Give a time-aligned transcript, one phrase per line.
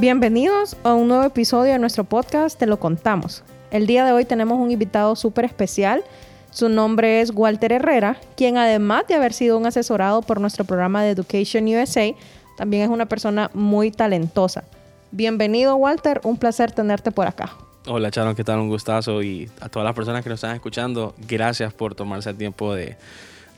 [0.00, 3.42] Bienvenidos a un nuevo episodio de nuestro podcast Te lo contamos.
[3.72, 6.04] El día de hoy tenemos un invitado súper especial.
[6.52, 11.02] Su nombre es Walter Herrera, quien además de haber sido un asesorado por nuestro programa
[11.02, 12.14] de Education USA,
[12.56, 14.62] también es una persona muy talentosa.
[15.10, 17.56] Bienvenido Walter, un placer tenerte por acá.
[17.88, 18.60] Hola Charon, ¿qué tal?
[18.60, 22.36] Un gustazo y a todas las personas que nos están escuchando, gracias por tomarse el
[22.36, 22.96] tiempo de,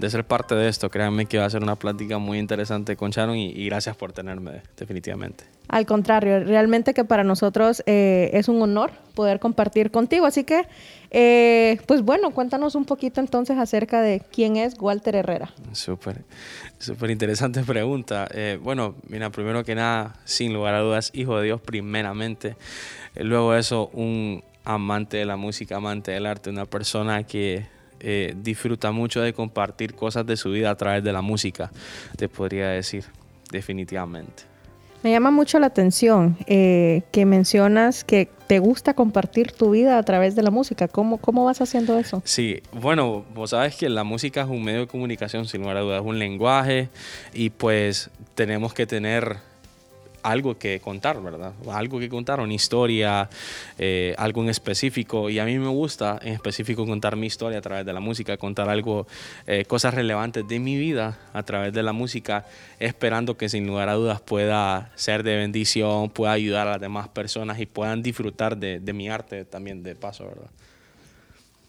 [0.01, 0.91] de ser parte de esto.
[0.91, 4.63] Créanme que va a ser una plática muy interesante con Sharon y, gracias por tenerme,
[4.77, 5.45] definitivamente.
[5.69, 10.25] Al contrario, realmente que para nosotros eh, es un honor poder compartir contigo.
[10.25, 10.67] Así que,
[11.11, 15.53] eh, pues bueno, cuéntanos un poquito entonces acerca de quién es Walter Herrera.
[15.73, 16.25] Súper,
[16.79, 18.27] súper interesante pregunta.
[18.33, 22.57] Eh, bueno, mira, primero que nada, sin lugar a dudas, hijo de Dios primeramente.
[23.15, 27.67] luego eso, un amante de la música, amante del arte, una persona que
[28.01, 31.71] eh, disfruta mucho de compartir cosas de su vida a través de la música,
[32.17, 33.05] te podría decir,
[33.51, 34.51] definitivamente.
[35.03, 40.03] Me llama mucho la atención eh, que mencionas que te gusta compartir tu vida a
[40.03, 40.89] través de la música.
[40.89, 42.21] ¿Cómo, ¿Cómo vas haciendo eso?
[42.27, 45.81] Sí, bueno, vos sabes que la música es un medio de comunicación, sin lugar a
[45.81, 46.91] dudas, es un lenguaje
[47.33, 49.39] y pues tenemos que tener
[50.23, 51.53] algo que contar, ¿verdad?
[51.71, 53.29] Algo que contar, una historia,
[53.79, 55.31] eh, algo en específico.
[55.31, 58.37] Y a mí me gusta en específico contar mi historia a través de la música,
[58.37, 59.07] contar algo,
[59.47, 62.47] eh, cosas relevantes de mi vida a través de la música,
[62.79, 67.09] esperando que sin lugar a dudas pueda ser de bendición, pueda ayudar a las demás
[67.09, 70.51] personas y puedan disfrutar de, mi arte también de paso, ¿verdad?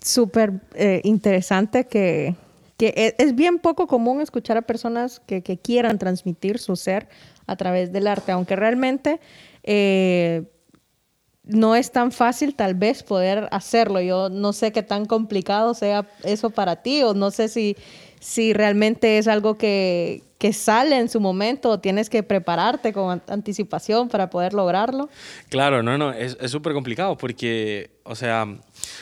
[0.04, 2.34] Súper eh, interesante que,
[2.78, 7.08] que es, bien poco común escuchar a personas que quieran transmitir su ser
[7.52, 9.20] a través del arte, aunque realmente
[9.64, 10.44] eh,
[11.44, 14.00] no es tan fácil tal vez poder hacerlo.
[14.02, 17.76] Yo no sé qué tan complicado sea eso para ti o no sé si,
[18.20, 23.22] si realmente es algo que, que sale en su momento o tienes que prepararte con
[23.28, 25.10] anticipación para poder lograrlo.
[25.50, 28.48] Claro, no, no, es súper complicado porque, o sea,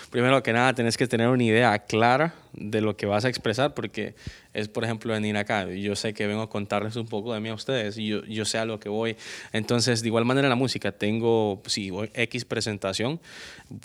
[0.10, 3.74] primero que nada, tenés que tener una idea clara de lo que vas a expresar,
[3.74, 4.16] porque
[4.54, 5.70] es, por ejemplo, venir acá.
[5.70, 8.46] Yo sé que vengo a contarles un poco de mí a ustedes y yo, yo
[8.46, 9.16] sé a lo que voy.
[9.54, 13.20] Entonces, de igual manera, la música, tengo, si voy X presentación,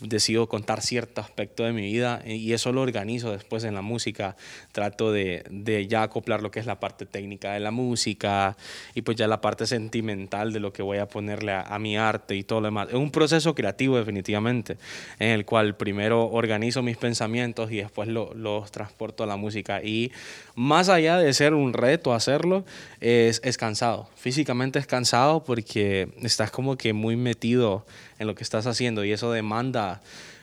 [0.01, 4.37] decido contar cierto aspecto de mi vida y eso lo organizo después en la música.
[4.73, 8.57] Trato de, de ya acoplar lo que es la parte técnica de la música
[8.95, 11.99] y pues ya la parte sentimental de lo que voy a ponerle a, a mi
[11.99, 12.89] arte y todo lo demás.
[12.89, 14.79] Es un proceso creativo, definitivamente,
[15.19, 19.83] en el cual primero organizo mis pensamientos y después los transporto a la música.
[19.83, 20.13] Y
[20.55, 22.65] más allá de ser un reto hacerlo,
[23.01, 24.09] es, cansado.
[24.17, 27.85] Físicamente es cansado porque estás como que muy metido
[28.19, 30.01] en lo que estás haciendo y eso demanda,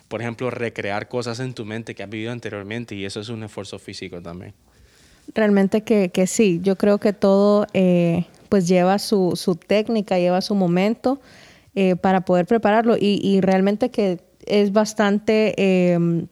[0.09, 3.43] por ejemplo, recrear cosas en tu mente que has vivido anteriormente y eso es un
[3.43, 4.53] esfuerzo físico también.
[5.33, 10.41] Realmente que, que sí, yo creo que todo eh, pues lleva su, su, técnica, lleva
[10.41, 11.19] su momento
[11.73, 16.25] eh, para poder prepararlo y realmente que es bastante eh,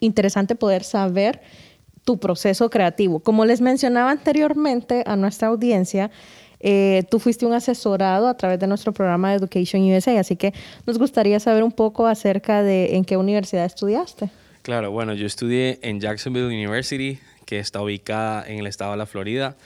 [0.00, 1.40] interesante poder saber
[2.04, 3.20] tu proceso creativo.
[3.20, 6.10] Como les mencionaba anteriormente a nuestra audiencia,
[6.60, 10.52] eh, tú fuiste un asesorado a través de nuestro programa de Education USA, así que
[10.86, 14.30] nos gustaría saber un poco acerca de en qué universidad estudiaste.
[14.62, 19.06] Claro, bueno, yo estudié en Jacksonville University, que está ubicada en el estado de la
[19.06, 19.56] Florida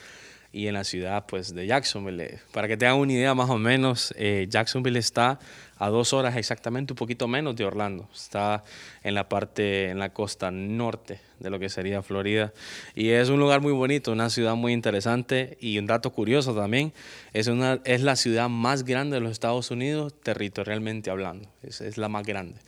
[0.52, 2.38] y en la ciudad pues de Jacksonville.
[2.52, 5.38] Para que tengan una idea más o menos, eh, Jacksonville está
[5.78, 8.08] a dos horas exactamente, un poquito menos de Orlando.
[8.14, 8.62] Está
[9.02, 12.52] en la parte, en la costa norte de lo que sería Florida.
[12.94, 15.56] Y es un lugar muy bonito, una ciudad muy interesante.
[15.60, 16.92] Y un dato curioso también,
[17.32, 21.48] es, una, es la ciudad más grande de los Estados Unidos territorialmente hablando.
[21.62, 22.60] Es, es la más grande.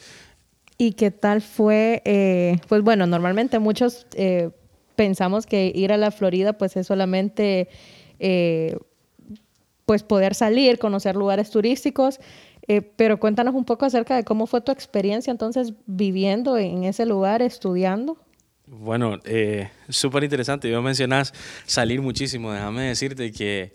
[0.77, 2.03] ¿Y qué tal fue?
[2.05, 4.51] Eh, pues bueno, normalmente muchos eh,
[4.97, 7.69] pensamos que ir a la Florida pues es solamente...
[8.19, 8.77] Eh,
[9.87, 12.19] pues poder salir, conocer lugares turísticos
[12.67, 17.05] eh, pero cuéntanos un poco acerca de cómo fue tu experiencia entonces viviendo en ese
[17.05, 18.17] lugar, estudiando.
[18.81, 20.69] Bueno, eh, súper interesante.
[20.69, 21.33] Yo mencionas
[21.65, 22.53] salir muchísimo.
[22.53, 23.73] Déjame decirte que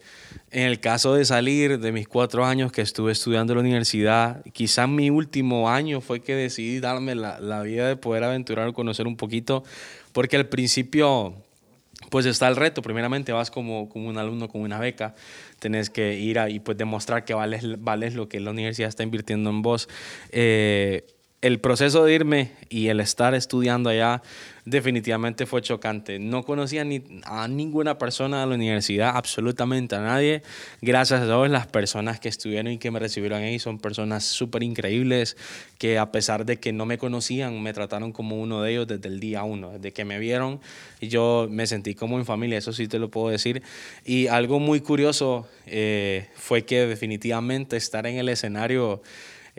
[0.51, 4.43] en el caso de salir de mis cuatro años que estuve estudiando en la universidad,
[4.51, 9.07] quizás mi último año fue que decidí darme la, la vida de poder aventurar, conocer
[9.07, 9.63] un poquito,
[10.11, 11.33] porque al principio
[12.09, 12.81] pues está el reto.
[12.81, 15.15] Primeramente vas como, como un alumno con una beca,
[15.59, 19.03] tenés que ir a, y pues demostrar que vales, vales lo que la universidad está
[19.03, 19.87] invirtiendo en vos.
[20.31, 21.05] Eh,
[21.41, 24.21] el proceso de irme y el estar estudiando allá
[24.65, 26.19] definitivamente fue chocante.
[26.19, 30.43] No conocía ni a ninguna persona de la universidad, absolutamente a nadie.
[30.81, 34.63] Gracias a todas las personas que estuvieron y que me recibieron ahí son personas súper
[34.63, 35.37] increíbles
[35.77, 39.07] que a pesar de que no me conocían, me trataron como uno de ellos desde
[39.07, 40.59] el día uno, desde que me vieron.
[40.99, 43.63] Y yo me sentí como en familia, eso sí te lo puedo decir.
[44.05, 49.01] Y algo muy curioso eh, fue que definitivamente estar en el escenario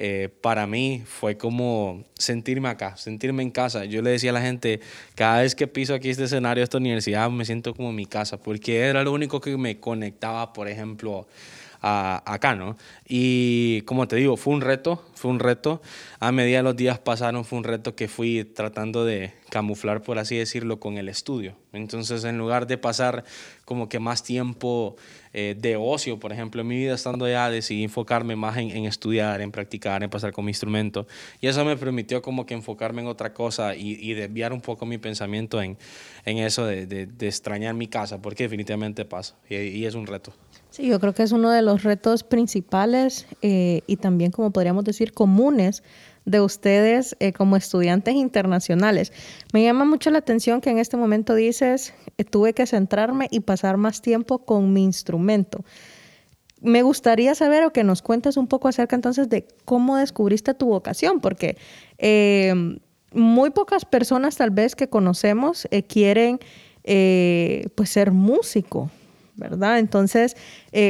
[0.03, 3.85] eh, para mí fue como sentirme acá, sentirme en casa.
[3.85, 4.81] Yo le decía a la gente,
[5.15, 8.39] cada vez que piso aquí este escenario, esta universidad, me siento como en mi casa,
[8.39, 11.27] porque era lo único que me conectaba, por ejemplo,
[11.83, 12.79] a, acá, ¿no?
[13.07, 15.83] Y como te digo, fue un reto, fue un reto.
[16.19, 20.19] A medida de los días pasaron, fue un reto que fui tratando de camuflar, por
[20.19, 21.57] así decirlo, con el estudio.
[21.75, 23.25] Entonces, en lugar de pasar
[23.67, 24.97] como que más tiempo
[25.33, 29.41] eh, de ocio, por ejemplo, en mi vida estando allá, decidí enfocarme más en, estudiar,
[29.41, 31.07] en practicar, en pasar con mi instrumento.
[31.41, 34.99] Y eso me permitió como que enfocarme en otra cosa y, desviar un poco mi
[34.99, 35.79] pensamiento en,
[36.25, 40.33] en eso de, de, extrañar mi casa, porque definitivamente pasa y, y, es un reto.
[40.71, 44.85] Sí, yo creo que es uno de los retos principales eh, y también, como podríamos
[44.85, 45.83] decir, comunes
[46.31, 49.13] de ustedes eh, como estudiantes internacionales.
[49.53, 53.41] Me llama mucho la atención que en este momento dices, eh, tuve que centrarme y
[53.41, 55.65] pasar más tiempo con mi instrumento.
[56.63, 60.67] Me gustaría saber o que nos cuentes un poco acerca entonces de cómo descubriste tu
[60.67, 61.57] vocación, porque
[61.99, 62.79] eh,
[63.13, 66.39] muy pocas personas tal vez que conocemos quieren
[66.83, 68.91] pues ser músico,
[69.37, 69.79] ¿verdad?
[69.79, 70.37] Entonces,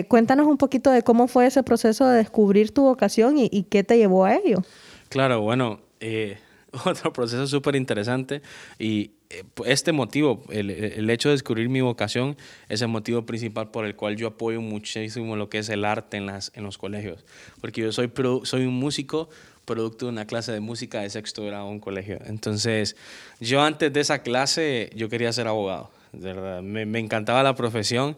[0.08, 3.84] cuéntanos un poquito de cómo fue ese proceso de descubrir tu vocación y, y qué
[3.84, 4.62] te llevó a ello.
[5.10, 6.38] Claro, bueno, eh,
[6.84, 8.42] otro proceso súper interesante
[8.78, 12.36] y eh, este motivo, el, hecho de descubrir mi vocación,
[12.68, 16.16] es el motivo principal por el cual yo apoyo muchísimo lo que es el arte
[16.16, 17.24] en, las, en los colegios,
[17.60, 18.12] porque yo soy,
[18.44, 19.28] soy un músico
[19.64, 22.20] producto de una clase de música de sexto grado en un colegio.
[22.26, 22.94] Entonces,
[23.40, 28.16] yo antes de esa clase, yo quería ser abogado, de verdad, me encantaba la profesión,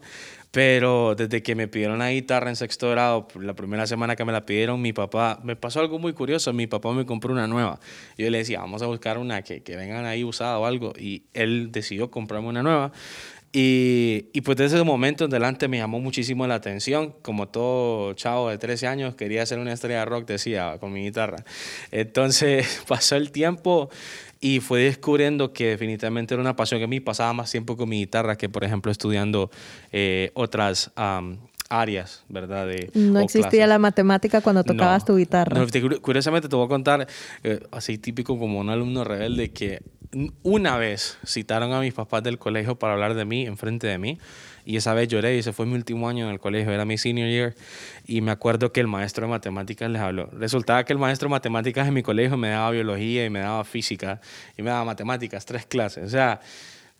[0.53, 4.31] pero desde que me pidieron la guitarra en sexto grado, la primera semana que me
[4.31, 7.79] la pidieron, mi papá, me pasó algo muy curioso, mi papá me compró una nueva.
[8.19, 10.93] Yo le decía, vamos a buscar una que, que vengan ahí usada o algo.
[10.95, 12.91] Y él decidió comprarme una nueva.
[13.51, 17.15] Y, y, pues desde ese momento en adelante me llamó muchísimo la atención.
[17.23, 21.03] Como todo chavo de 13 años, quería ser una estrella de rock, decía, con mi
[21.03, 21.43] guitarra.
[21.89, 23.89] Entonces pasó el tiempo
[24.43, 27.87] y fue descubriendo que definitivamente era una pasión que a mí pasaba más tiempo con
[27.87, 29.49] mi guitarra que, por ejemplo, estudiando
[29.93, 30.91] eh, otras
[31.69, 32.67] áreas, ¿verdad?
[32.67, 35.57] De, no existía la matemática cuando tocabas tu guitarra.
[35.57, 35.65] No,
[36.01, 37.07] curiosamente te voy a contar,
[37.45, 39.81] eh, así típico como un alumno rebelde, que
[40.43, 44.19] una vez citaron a mis papás del colegio para hablar de mí, enfrente de mí,
[44.65, 46.97] y esa vez lloré y ese fue mi último año en el colegio, era mi
[46.97, 47.55] senior year.
[48.05, 50.29] Y me acuerdo que el maestro de matemáticas les habló.
[50.31, 53.63] Resultaba que el maestro de matemáticas en mi colegio me daba biología y me daba
[53.65, 54.21] física
[54.57, 56.05] y me daba matemáticas, tres clases.
[56.05, 56.39] O sea,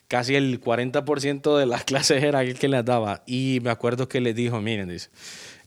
[0.07, 3.24] casi el 40% de las clases era el que les daba.
[3.25, 5.10] Y me acuerdo que les dijo, miren, dice,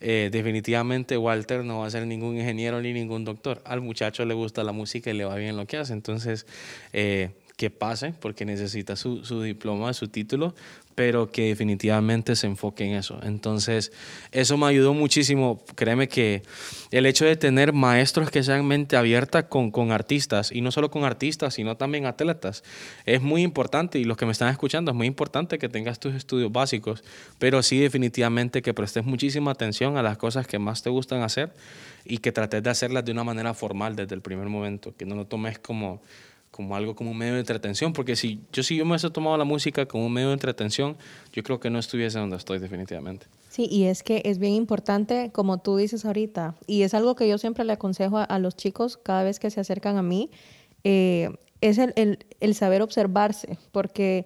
[0.01, 3.63] eh, definitivamente Walter no va a ser ningún ingeniero ni ningún doctor.
[3.65, 5.93] Al muchacho le gusta la música y le va bien lo que hace.
[5.93, 6.47] Entonces,
[6.93, 10.55] eh, que pase porque necesita su, su, diploma, su título,
[10.97, 13.21] pero que definitivamente se enfoque en eso.
[13.23, 13.93] Entonces,
[14.33, 15.63] eso me ayudó muchísimo.
[15.75, 16.43] Créeme que
[16.91, 20.91] el hecho de tener maestros que sean mente abierta con, con artistas, y no solo
[20.91, 22.65] con artistas, sino también atletas,
[23.05, 26.15] es muy importante, y los que me están escuchando, es muy importante que tengas tus
[26.15, 27.05] estudios básicos,
[27.39, 31.53] pero sí definitivamente que prestes muchísima atención a las cosas que más te gustan hacer
[32.07, 35.15] y que trates de hacerlas de una manera formal desde el primer momento, que no
[35.15, 36.01] lo tomes como
[36.57, 39.37] como algo como un medio de entretención, porque si yo si yo me hubiese tomado
[39.37, 40.97] la música como un medio de entretención,
[41.33, 43.27] yo creo que no estuviese donde estoy definitivamente.
[43.51, 47.29] Sí, y es que es bien importante, como tú dices ahorita, y es algo que
[47.29, 50.31] yo siempre le aconsejo a, los chicos cada vez que se acercan a mí,
[50.83, 51.29] eh,
[51.61, 54.25] es el, el, el, saber observarse, porque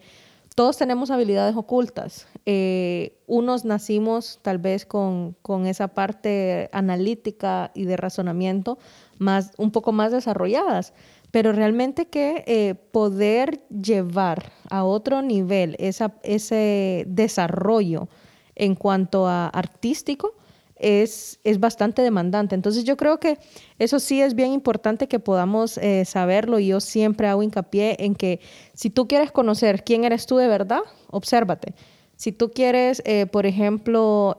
[0.55, 2.29] todos tenemos habilidades ocultas.
[2.47, 8.79] Eh, unos nacimos tal vez con, con, esa parte analítica y de razonamiento
[9.19, 10.93] más, un poco más desarrolladas
[11.31, 18.09] pero realmente que eh, poder llevar a otro nivel ese desarrollo
[18.57, 20.35] en cuanto a artístico
[20.77, 22.55] es, es, bastante demandante.
[22.55, 23.39] Entonces yo creo que
[23.79, 28.15] eso sí es bien importante que podamos eh, saberlo y yo siempre hago hincapié en
[28.15, 28.41] que
[28.75, 31.75] si tú quieres conocer quién eres tú de verdad, obsérvate.
[32.17, 34.37] Si tú quieres, eh, por ejemplo,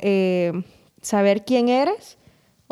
[1.01, 2.17] saber quién eres,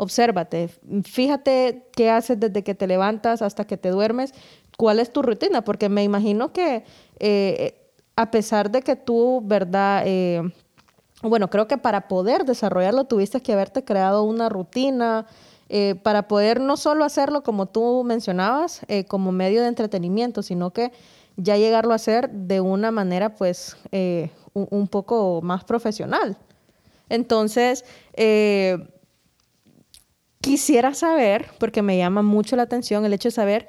[0.00, 0.70] obsérvate,
[1.04, 4.32] fíjate qué haces desde que te levantas hasta que te duermes,
[4.78, 6.84] cuál es tu rutina, porque me imagino que
[7.18, 7.74] eh,
[8.16, 10.02] a pesar de que tú, ¿verdad?
[10.06, 10.40] Eh,
[11.22, 15.26] bueno, creo que para poder desarrollarlo tuviste que haberte creado una rutina,
[15.68, 20.92] eh, para poder no solo hacerlo como tú mencionabas, como medio de entretenimiento, sino que
[21.36, 23.76] ya llegarlo a hacer de una manera pues
[24.54, 26.38] un, poco más profesional.
[27.08, 27.84] Entonces,
[30.40, 33.68] quisiera saber, porque me llama mucho la atención el hecho de saber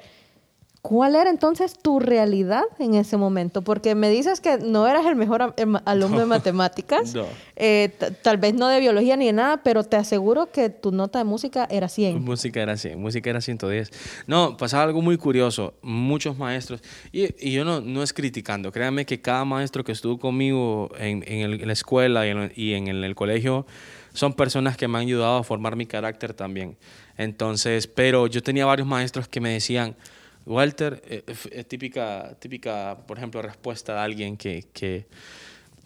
[0.82, 3.62] ¿Cuál era entonces tu realidad en ese momento?
[3.62, 7.14] Porque me dices que no eras el mejor alumno de matemáticas,
[7.54, 7.90] eh,
[8.22, 11.24] tal vez no de biología ni de nada, pero te aseguro que tu nota de
[11.24, 12.20] música era 100.
[12.24, 13.92] Música era 100, música era 110.
[14.26, 15.74] No, pasaba algo muy curioso.
[15.82, 20.90] Muchos maestros, y, yo no, no es criticando, créanme que cada maestro que estuvo conmigo
[20.98, 23.66] en, en, la escuela y, en, el colegio
[24.12, 26.76] son personas que me han ayudado a formar mi carácter también.
[27.16, 29.96] Entonces, pero yo tenía varios maestros que me decían,
[30.44, 35.06] Walter, eh, es típica, típica, por ejemplo, respuesta de alguien que, que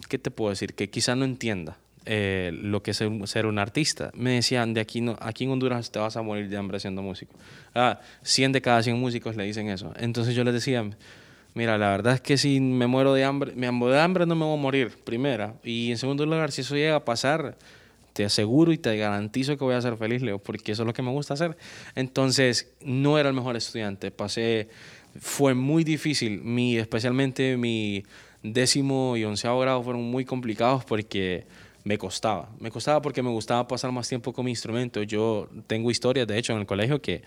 [0.09, 0.75] ¿qué te puedo decir?
[0.75, 4.11] Que quizá no entienda eh, lo que es ser un artista.
[4.15, 7.03] Me decían, de aquí, no, aquí en Honduras te vas a morir de hambre siendo
[7.03, 7.35] músico.
[7.75, 9.93] Ah, 100 de cada 100 músicos le dicen eso.
[9.99, 10.89] Entonces yo les decía,
[11.55, 14.35] mira, la verdad es que si me muero de hambre, me muero de hambre no
[14.35, 15.55] me voy a morir, primera.
[15.65, 17.57] Y en segundo lugar, si eso llega a pasar,
[18.17, 20.95] te aseguro y te garantizo que voy a ser feliz, Leo, porque eso es lo
[20.95, 21.55] que me gusta hacer.
[21.95, 24.11] Entonces, no era el mejor estudiante.
[24.11, 24.71] Pasé,
[25.21, 28.05] fue muy difícil, mi, especialmente mi
[28.43, 31.45] décimo y onceavo grado fueron muy complicados porque
[31.87, 32.51] me costaba.
[32.59, 35.05] Me costaba porque me gustaba pasar más tiempo con mi instrumento.
[35.05, 37.23] Yo tengo historias, de hecho, en el colegio que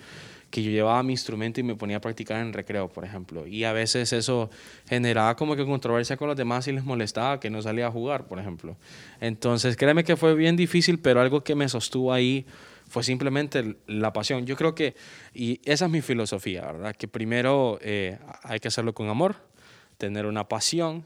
[0.49, 3.45] que yo llevaba mi instrumento y me ponía a practicar en recreo, por ejemplo.
[3.45, 4.49] Y a veces eso
[4.87, 8.27] generaba como que controversia con los demás y les molestaba que no salía a jugar,
[8.27, 8.75] por ejemplo.
[9.21, 12.45] Entonces, créeme que fue bien difícil, pero algo que me sostuvo ahí
[12.87, 14.45] fue simplemente la pasión.
[14.47, 14.95] Yo creo que,
[15.33, 16.95] y esa es mi filosofía, ¿verdad?
[16.95, 19.35] Que primero eh, hay que hacerlo con amor,
[19.99, 21.05] tener una pasión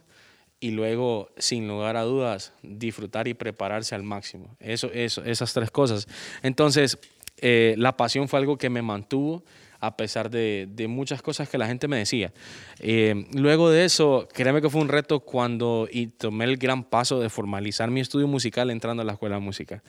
[0.63, 4.55] y luego, sin lugar a dudas, disfrutar y prepararse al máximo.
[4.62, 6.08] Eso, eso, esas tres cosas.
[6.41, 6.98] Entonces,
[7.39, 9.43] eh, la pasión fue algo que me mantuvo
[9.82, 12.32] a pesar de, muchas cosas que la gente me decía.
[12.79, 17.20] Eh, luego de eso, créeme que fue un reto cuando y tomé el gran paso
[17.20, 19.84] de formalizar mi estudio musical entrando a la escuela de música.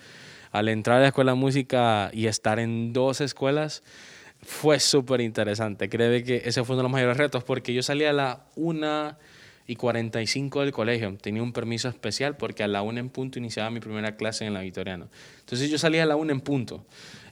[0.50, 3.84] Al entrar a la escuela de música y estar en dos escuelas,
[4.42, 5.88] fue súper interesante.
[5.88, 9.18] Créeme que ese fue uno de los mayores retos porque yo salía a la una
[9.66, 11.16] y 45 del colegio.
[11.20, 14.54] Tenía un permiso especial porque a la una en punto iniciaba mi primera clase en
[14.54, 15.08] la Vitoriana.
[15.40, 16.84] Entonces yo salía a la una en punto.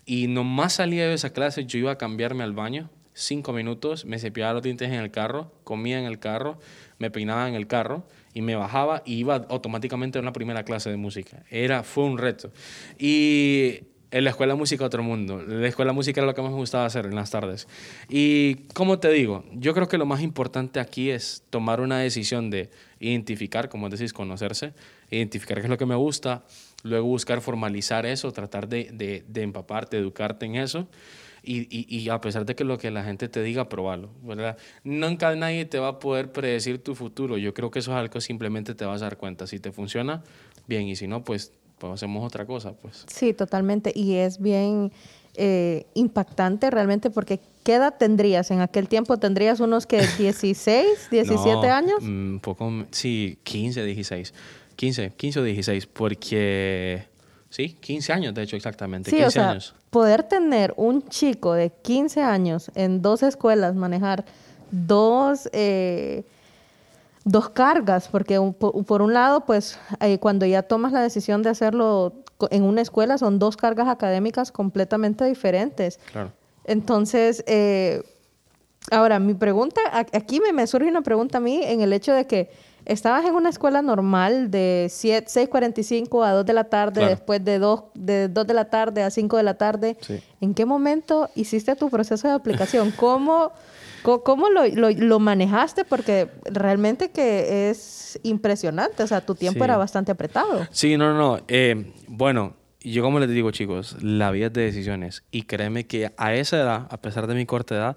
[0.05, 4.19] Y nomás salía de esa clase, yo iba a cambiarme al baño, cinco minutos, me
[4.19, 6.59] cepillaba los dientes en el carro, comía en el carro,
[6.99, 10.91] me peinaba en el carro y me bajaba y iba automáticamente a una primera clase
[10.91, 11.45] de música.
[11.51, 12.51] Era, fue un reto.
[12.99, 13.81] Y
[14.13, 15.43] en la escuela de música otro mundo.
[15.43, 17.67] La escuela de música era lo que más me gustaba hacer en las tardes.
[18.09, 22.51] Y como te digo, yo creo que lo más importante aquí es tomar una decisión
[22.51, 24.75] de identificar, como decís, conocerse,
[25.11, 26.45] identificar qué es lo que me gusta,
[26.83, 30.87] luego buscar formalizar eso, tratar de, de, de empaparte, educarte en eso.
[31.45, 34.57] Y, y, y, a pesar de que lo que la gente te diga, probalo, ¿verdad?
[34.85, 37.37] Nunca nadie te va a poder predecir tu futuro.
[37.37, 39.49] Yo creo que eso es algo que simplemente te vas a dar cuenta.
[39.49, 40.23] Si te funciona,
[40.69, 43.05] bien, y si no, pues, pues hacemos otra cosa, pues.
[43.09, 43.93] Sí, totalmente.
[43.93, 44.93] Y es bien
[45.35, 48.53] eh, impactante realmente porque ¿qué edad tendrías?
[48.53, 52.01] En aquel tiempo tendrías unos que 16, 17 años.
[52.01, 54.33] Un mm, poco, sí, 15, 16.
[54.77, 57.05] 15, 15 o 16, porque
[57.51, 59.11] sí, 15 años, de hecho, exactamente.
[59.11, 59.75] Sí, 15 o sea, años.
[59.91, 64.25] poder tener un chico de 15 años en dos escuelas, manejar
[64.71, 66.23] dos, eh,
[67.25, 72.13] dos cargas, porque por, un lado, pues eh, cuando ya tomas la decisión de hacerlo
[72.51, 75.99] en una escuela, son dos cargas académicas completamente diferentes.
[76.11, 76.33] Claro.
[76.65, 78.03] Entonces, eh,
[78.91, 82.27] ahora, mi pregunta, aquí me, me surge una pregunta a mí en el hecho de
[82.27, 82.51] que
[82.85, 87.83] estabas en una escuela normal de 6.45 a 2 de la tarde, después de 2,
[87.95, 89.97] de 2 de la tarde a 5 de la tarde.
[90.41, 92.93] ¿En qué momento hiciste tu proceso de aplicación?
[92.93, 93.53] ¿Cómo,
[94.03, 95.85] cómo lo, lo, manejaste?
[95.85, 100.67] Porque realmente que es impresionante, o sea, tu tiempo era bastante apretado.
[100.71, 105.23] Sí, no, no, eh, bueno, yo como les digo chicos, la vida es de decisiones
[105.31, 107.97] y créeme que a esa edad, a pesar de mi corta edad,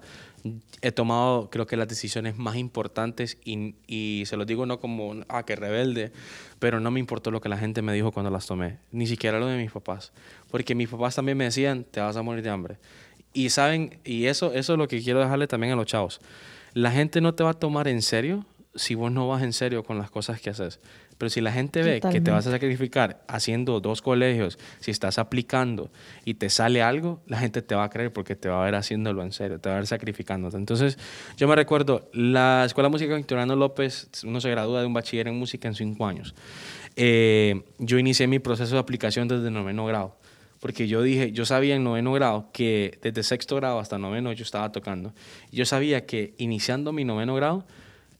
[0.82, 5.14] he tomado creo que las decisiones más importantes y, y, se los digo no como,
[5.28, 6.12] ah, que rebelde,
[6.58, 9.40] pero no me importó lo que la gente me dijo cuando las tomé, ni siquiera
[9.40, 10.12] lo de mis papás,
[10.50, 12.78] porque mis papás también me decían, te vas a morir de hambre.
[13.36, 16.22] Y saben, y eso, eso es lo que quiero dejarle también a los chavos,
[16.72, 19.84] la gente no te va a tomar en serio si vos no vas en serio
[19.84, 20.80] con las cosas que haces.
[21.18, 25.18] Pero si la gente ve que te vas a sacrificar haciendo dos colegios, si estás
[25.18, 25.90] aplicando
[26.24, 28.74] y te sale algo, la gente te va a creer porque te va a ver
[28.74, 30.56] haciéndolo en serio, te va a ver sacrificándote.
[30.56, 30.96] Entonces,
[31.36, 35.28] yo me recuerdo, la Escuela de Música Victoriano López, uno se gradúa de un bachiller
[35.28, 36.34] en música en cinco años.
[36.96, 40.16] Eh, yo inicié mi proceso de aplicación desde noveno grado
[40.60, 44.42] porque yo dije, yo sabía en noveno grado que desde sexto grado hasta noveno yo
[44.42, 45.12] estaba tocando.
[45.52, 47.64] Yo sabía que iniciando mi noveno grado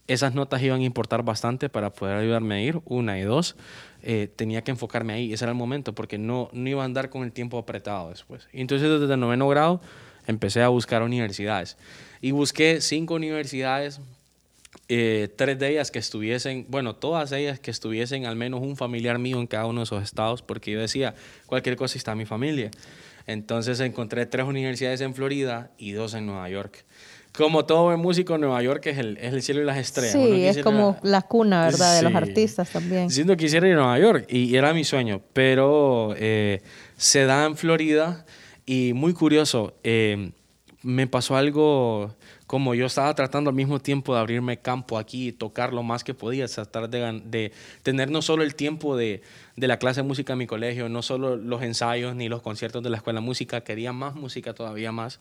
[0.07, 3.57] esas notas iban a importar bastante para poder ayudarme a ir, una y dos,
[4.03, 7.11] eh, tenía que enfocarme ahí, ese era el momento, porque no, no iba a andar
[7.11, 8.49] con el tiempo apretado después.
[8.53, 9.81] Entonces desde el noveno grado
[10.27, 11.77] empecé a buscar universidades
[12.21, 14.01] y busqué cinco universidades,
[14.89, 19.19] eh, tres de ellas que estuviesen, bueno, todas ellas que estuviesen al menos un familiar
[19.19, 21.15] mío en cada uno de esos estados, porque yo decía,
[21.47, 22.71] cualquier cosa está mi familia.
[23.27, 26.85] Entonces encontré tres universidades en Florida y dos en Nueva York
[27.37, 30.13] como todo buen músico, Nueva York es el, es el cielo y las estrellas.
[30.13, 31.97] Sí, es como la cuna, ¿verdad?
[31.97, 33.11] De los artistas también.
[33.11, 36.63] Siento que quisiera ir a Nueva York y, era mi sueño, pero eh,
[36.97, 38.25] se da en Florida
[38.65, 40.33] y muy curioso, eh,
[40.83, 42.15] me pasó algo
[42.47, 46.05] como yo estaba tratando al mismo tiempo de abrirme campo aquí y tocar lo más
[46.05, 49.23] que podía, tratar de, de tener no solo el tiempo de,
[49.57, 52.83] de, la clase de música en mi colegio, no solo los ensayos ni los conciertos
[52.83, 55.21] de la escuela de música, quería más música todavía más.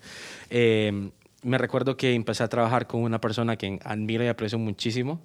[0.50, 1.10] Eh,
[1.42, 5.22] me recuerdo que empecé a trabajar con una persona que admiro y aprecio muchísimo.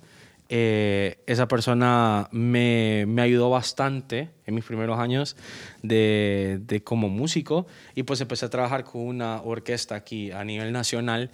[0.52, 5.36] Eh, esa persona me, me, ayudó bastante en mis primeros años
[5.84, 10.72] de, de, como músico y pues empecé a trabajar con una orquesta aquí a nivel
[10.72, 11.30] nacional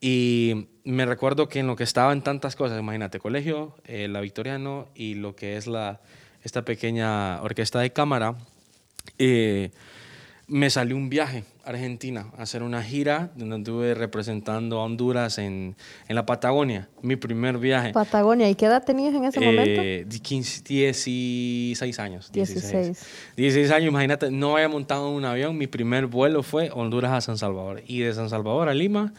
[0.00, 4.20] y me recuerdo que en lo que estaba en tantas cosas, imagínate, colegio, eh, la
[4.20, 6.00] Victoriano y lo que es la,
[6.42, 8.36] esta pequeña orquesta de cámara,
[9.18, 9.70] eh,
[10.48, 15.38] me salió un viaje a Argentina a hacer una gira donde estuve representando a Honduras
[15.38, 15.74] en,
[16.06, 17.92] en, la Patagonia, mi primer viaje.
[17.92, 20.16] Patagonia, ¿y qué edad tenías en ese eh, momento?
[20.22, 22.30] 15, 16 años.
[22.30, 23.06] 16.
[23.36, 23.70] 16.
[23.72, 27.38] años, imagínate, no había montado en un avión, mi primer vuelo fue Honduras a San
[27.38, 29.12] Salvador y de San Salvador a Lima.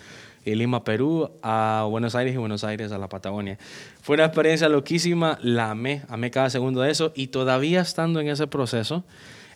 [0.48, 3.58] Y Lima, Perú, a Buenos Aires y Buenos Aires a la Patagonia.
[4.01, 8.30] Fue una experiencia loquísima, la amé, amé cada segundo de eso y todavía estando en
[8.30, 9.04] ese proceso,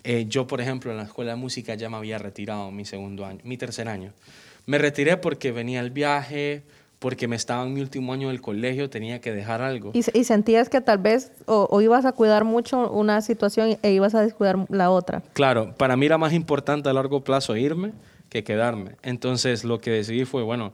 [0.03, 3.25] eh, yo, por ejemplo, en la escuela de música ya me había retirado mi segundo
[3.25, 4.11] año, mi tercer año.
[4.65, 6.63] Me retiré porque venía el viaje,
[6.99, 9.91] porque me estaba en mi último año del colegio, tenía que dejar algo.
[9.93, 14.21] ¿Y, sentías que tal vez o, ibas a cuidar mucho una situación e ibas a
[14.21, 15.23] descuidar la otra?
[15.31, 17.93] Claro, para mí era más importante a largo plazo irme
[18.31, 18.95] que quedarme.
[19.03, 20.73] Entonces lo que decidí fue, bueno,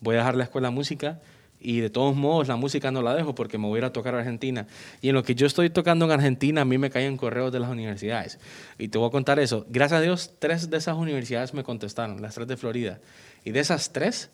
[0.00, 1.18] voy a dejar la escuela música
[1.58, 4.18] y de todos modos, la música no la dejo porque me voy a tocar a
[4.18, 4.66] Argentina.
[5.00, 7.60] Y en lo que yo estoy tocando en Argentina, a mí me caen correos de
[7.60, 8.38] las universidades.
[8.78, 9.64] Y te voy a contar eso.
[9.70, 13.00] Gracias a Dios, tres de esas universidades me contestaron, las tres de Florida.
[13.42, 14.28] Y de esas tres,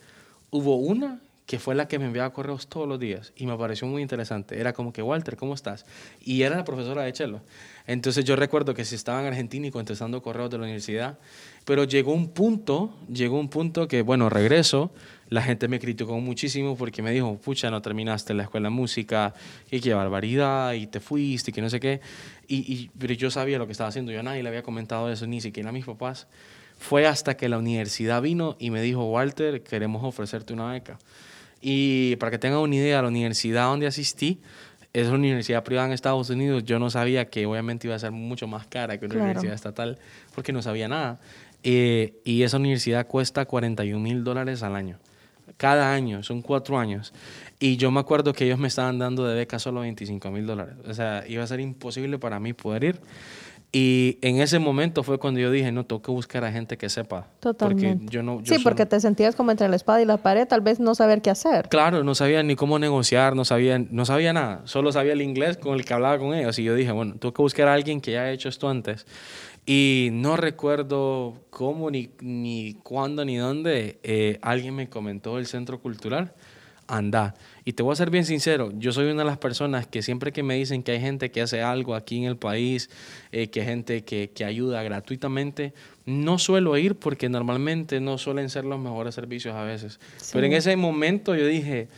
[0.50, 3.86] hubo una que fue la que me enviaba correos todos los días y me pareció
[3.86, 4.58] muy interesante.
[4.58, 5.86] Era como que, Walter, ¿cómo estás?
[6.20, 7.40] Y era la profesora de Chelo.
[7.86, 11.18] Entonces yo recuerdo que si estaba en Argentina y contestando correos de la universidad,
[11.66, 14.90] pero llegó un punto, llegó un punto que, bueno, regreso,
[15.28, 19.34] la gente me criticó muchísimo porque me dijo, pucha, no terminaste la escuela de música,
[19.70, 22.00] y qué barbaridad, y te fuiste, y que no sé qué.
[22.48, 25.26] Y, pero yo sabía lo que estaba haciendo, yo a nadie le había comentado eso,
[25.26, 26.26] ni siquiera a mis papás.
[26.78, 30.98] Fue hasta que la universidad vino y me dijo, Walter, queremos ofrecerte una beca.
[31.60, 34.40] Y para que tengan una idea, la universidad donde asistí
[34.94, 36.62] es una universidad privada en Estados Unidos.
[36.64, 39.98] Yo no sabía que obviamente iba a ser mucho más cara que una universidad estatal
[40.34, 41.18] porque no sabía nada.
[41.64, 44.98] Eh, y esa universidad cuesta 41 mil dólares al año.
[45.56, 47.12] Cada año, son cuatro años.
[47.58, 50.76] Y yo me acuerdo que ellos me estaban dando de beca solo 25 mil dólares.
[50.86, 53.00] O sea, iba a ser imposible para mí poder ir.
[53.76, 56.88] Y en ese momento fue cuando yo dije, no, tengo que buscar a gente que
[56.88, 57.26] sepa.
[57.40, 57.96] Totalmente.
[57.96, 60.60] Porque yo no, sí, porque te sentías como entre la espada y la pared, tal
[60.60, 61.68] vez no saber qué hacer.
[61.70, 64.60] Claro, no sabía ni cómo negociar, no sabía, no sabía nada.
[64.62, 66.56] Solo sabía el inglés con el que hablaba con ellos.
[66.60, 69.06] Y yo dije, bueno, tengo que buscar a alguien que ya haya hecho esto antes.
[69.66, 75.80] Y no recuerdo cómo, ni, ni cuándo, ni dónde eh, alguien me comentó el centro
[75.80, 76.32] cultural.
[76.86, 77.34] Anda.
[77.64, 80.32] Y te voy a ser bien sincero, yo soy una de las personas que siempre
[80.32, 82.90] que me dicen que hay gente que hace algo aquí en el país,
[83.32, 85.72] eh, que hay gente que, que, ayuda gratuitamente,
[86.04, 89.98] no suelo ir porque normalmente no suelen ser los mejores servicios a veces.
[90.32, 91.88] Pero en ese momento yo dije,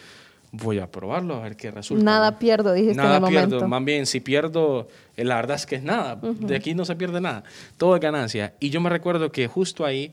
[0.52, 2.04] voy a probarlo a ver qué resulta.
[2.04, 3.48] Nada pierdo, dijiste nada en el pierdo.
[3.48, 3.68] momento.
[3.68, 6.16] Más bien, si pierdo, eh, la verdad es que es nada.
[6.16, 7.44] De aquí no se pierde nada.
[7.76, 8.54] Todo es ganancia.
[8.60, 10.12] Y yo me recuerdo que justo ahí,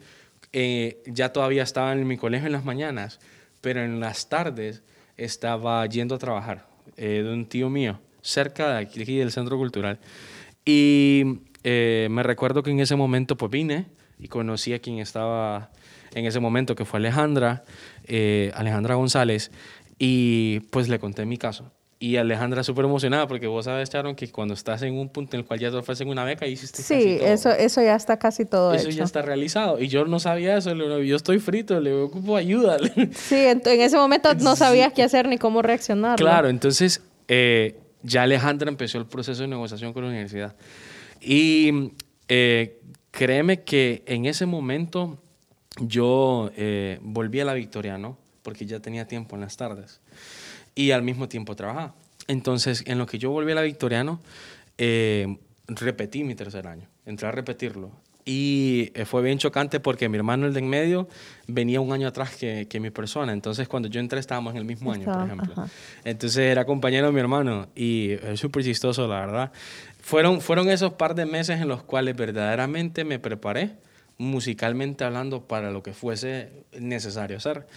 [0.51, 3.19] eh, ya todavía estaba en mi colegio en las mañanas,
[3.61, 4.81] pero en las tardes
[5.17, 6.65] estaba yendo a trabajar
[6.97, 9.99] eh, de un tío mío, cerca del centro cultural.
[10.65, 13.87] Y eh, me recuerdo que en ese momento pues vine
[14.19, 15.71] y conocí a quien estaba
[16.13, 17.63] en ese momento, que fue Alejandra,
[18.05, 19.51] eh, Alejandra González.
[19.99, 21.71] Y pues le conté mi caso.
[22.05, 25.39] Y Alejandra súper emocionada porque vos sabes, Sharon, que cuando estás en un punto en
[25.39, 27.27] el cual ya te ofrecen una beca, hiciste Sí, casi todo.
[27.29, 28.97] eso, eso ya está casi todo Eso hecho.
[28.97, 29.79] ya está realizado.
[29.79, 30.75] Y yo no sabía eso.
[30.75, 32.75] le digo, Yo estoy frito, le ocupo ayuda.
[33.13, 36.19] Sí, en, en ese momento no sabías qué hacer ni cómo reaccionar.
[36.19, 36.25] ¿no?
[36.25, 40.57] Claro, entonces eh, ya Alejandra empezó el proceso de negociación con la universidad.
[41.21, 41.93] Y
[42.27, 45.19] eh, créeme que en ese momento
[45.79, 50.01] yo eh, volví a la Victoriano porque ya tenía tiempo en las tardes
[50.75, 51.93] y al mismo tiempo trabajaba.
[52.27, 54.19] Entonces, en lo que yo volví a la Victoriano,
[54.77, 57.91] eh, repetí mi tercer año, entré a repetirlo.
[58.25, 61.09] Y eh, fue bien chocante porque mi hermano, el de en medio,
[61.47, 63.33] venía un año atrás que, que mi persona.
[63.33, 65.51] Entonces, cuando yo entré, estábamos en el mismo año, por ejemplo.
[65.51, 65.67] ajá.
[66.05, 69.51] Entonces, era compañero de mi hermano y es súper chistoso, la verdad.
[69.99, 73.71] Fueron, fueron esos par de meses en los cuales verdaderamente me preparé,
[74.17, 77.67] musicalmente hablando, para lo que fuese necesario hacer.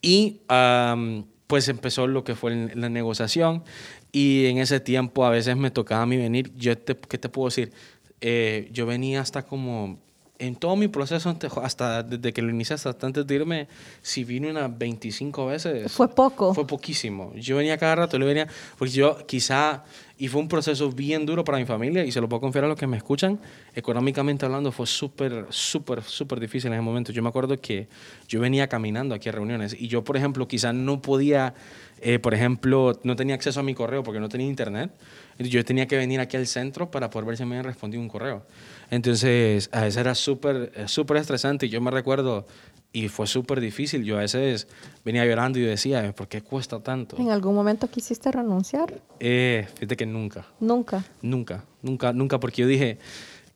[0.00, 3.62] Y am, pues empezó lo que fue la negociación
[4.10, 7.28] y en ese tiempo a veces me tocaba a mí venir, yo te, ¿qué te
[7.28, 7.74] puedo decir?
[8.22, 9.98] Eh, yo venía hasta como,
[10.38, 13.68] en todo mi proceso, hasta desde que lo inicié hasta antes de irme,
[14.00, 15.92] si vine unas 25 veces.
[15.92, 16.54] Fue poco.
[16.54, 17.34] Fue poquísimo.
[17.34, 19.84] Yo venía cada rato, yo venía, porque yo quizá,
[20.22, 22.68] y fue un proceso bien duro para mi familia, y se lo puedo confiar a
[22.68, 23.40] los que me escuchan,
[23.74, 27.10] económicamente hablando fue súper, súper, súper difícil en ese momento.
[27.10, 27.88] Yo me acuerdo que
[28.28, 31.54] yo venía caminando aquí a reuniones, y yo, por ejemplo, quizá no podía,
[32.00, 34.92] eh, por ejemplo, no tenía acceso a mi correo porque no tenía internet,
[35.32, 38.00] entonces yo tenía que venir aquí al centro para poder ver si me habían respondido
[38.00, 38.46] un correo.
[38.92, 42.46] Entonces, a veces era súper, eh, súper estresante, y yo me recuerdo,
[42.92, 44.68] y fue súper difícil, yo a veces
[45.04, 47.16] venía llorando y decía, ¿por qué cuesta tanto?
[47.18, 49.00] ¿En algún momento quisiste renunciar?
[49.20, 51.04] Eh, fíjate que nunca, Nunca.
[51.22, 52.98] nunca, nunca, nunca, porque yo dije,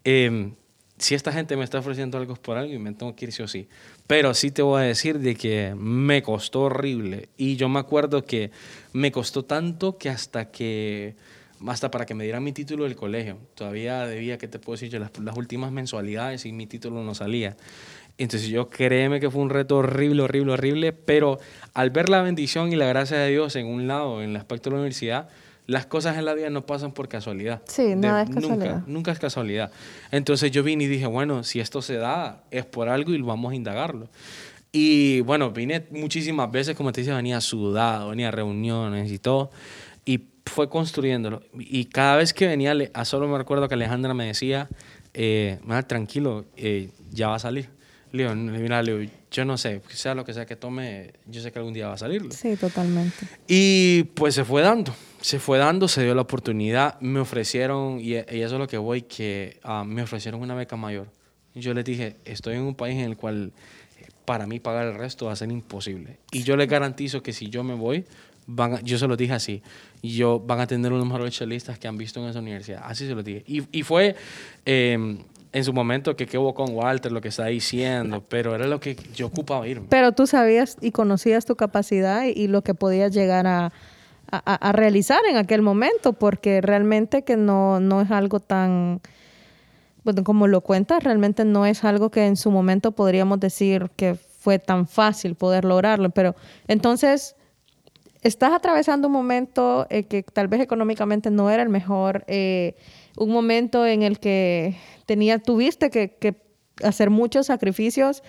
[0.04, 0.54] em,
[0.98, 3.32] si esta gente me está ofreciendo algo es por algo y me tengo que ir
[3.32, 3.68] sí o sí.
[4.06, 7.28] Pero sí te voy a decir de que me costó horrible.
[7.36, 8.50] Y yo me acuerdo que
[8.94, 11.14] me costó tanto que hasta que,
[11.66, 14.88] hasta para que me dieran mi título del colegio, todavía debía, ¿qué te puedo decir
[14.88, 14.98] yo?
[14.98, 17.58] Las, las últimas mensualidades y mi título no salía.
[18.18, 21.38] Entonces yo créeme que fue un reto horrible, horrible, horrible, pero
[21.74, 24.70] al ver la bendición y la gracia de Dios en un lado, en el aspecto
[24.70, 25.28] de la universidad,
[25.66, 27.60] las cosas en la vida no pasan por casualidad.
[27.66, 28.82] Sí, nada es Nunca, casualidad.
[28.86, 29.70] nunca es casualidad.
[30.12, 33.52] Entonces yo vine y dije, bueno, si esto se da, es por algo y vamos
[33.52, 34.08] a indagarlo.
[34.72, 39.50] Y bueno, vine muchísimas veces, como te dice, venía sudado, venía a reuniones y todo,
[40.04, 41.42] y fue construyéndolo.
[41.58, 44.68] Y cada vez que venía, a solo me recuerdo que Alejandra me decía,
[45.14, 47.70] eh, "Mira, tranquilo, eh, ya va a salir.
[48.16, 51.40] Le digo, mira, le digo, yo no sé, sea lo que sea que tome, yo
[51.40, 52.32] sé que algún día va a salir.
[52.32, 53.26] Sí, totalmente.
[53.46, 58.12] Y pues se fue dando, se fue dando, se dio la oportunidad, me ofrecieron, y,
[58.14, 61.08] y eso es lo que voy, que ah, me ofrecieron una beca mayor.
[61.54, 63.52] Yo les dije, estoy en un país en el cual
[64.24, 66.18] para mí pagar el resto va a ser imposible.
[66.32, 68.04] Y yo les garantizo que si yo me voy,
[68.46, 69.62] van a- yo se los dije así,
[70.02, 72.82] yo van a tener unos mejores chelistas que han visto en esa universidad.
[72.84, 73.42] Así se los dije.
[73.46, 74.14] Y, y fue
[74.64, 75.18] eh,
[75.52, 78.78] en su momento que qué hubo con Walter, lo que está diciendo, pero era lo
[78.80, 79.86] que yo ocupaba irme.
[79.88, 83.72] Pero tú sabías y conocías tu capacidad y, lo que podías llegar a,
[84.30, 89.00] a- a realizar en aquel momento, porque realmente que no, no es algo tan,
[90.04, 94.14] bueno, como lo cuentas, realmente no es algo que en su momento podríamos decir que
[94.14, 96.10] fue tan fácil poder lograrlo.
[96.10, 96.36] Pero
[96.68, 97.34] entonces,
[98.22, 102.74] estás atravesando un momento eh, que tal vez económicamente no era el mejor, eh,
[103.16, 106.42] un momento en el que tenía, tuviste que, que
[106.82, 108.22] hacer muchos sacrificios.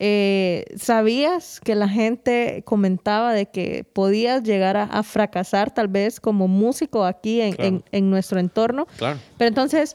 [0.00, 6.18] eh, ¿Sabías que la gente comentaba de que podías llegar a, a fracasar tal vez
[6.20, 7.68] como músico aquí en, Claro.
[7.68, 8.86] en- en nuestro entorno?
[8.98, 9.18] Claro.
[9.38, 9.94] Pero entonces,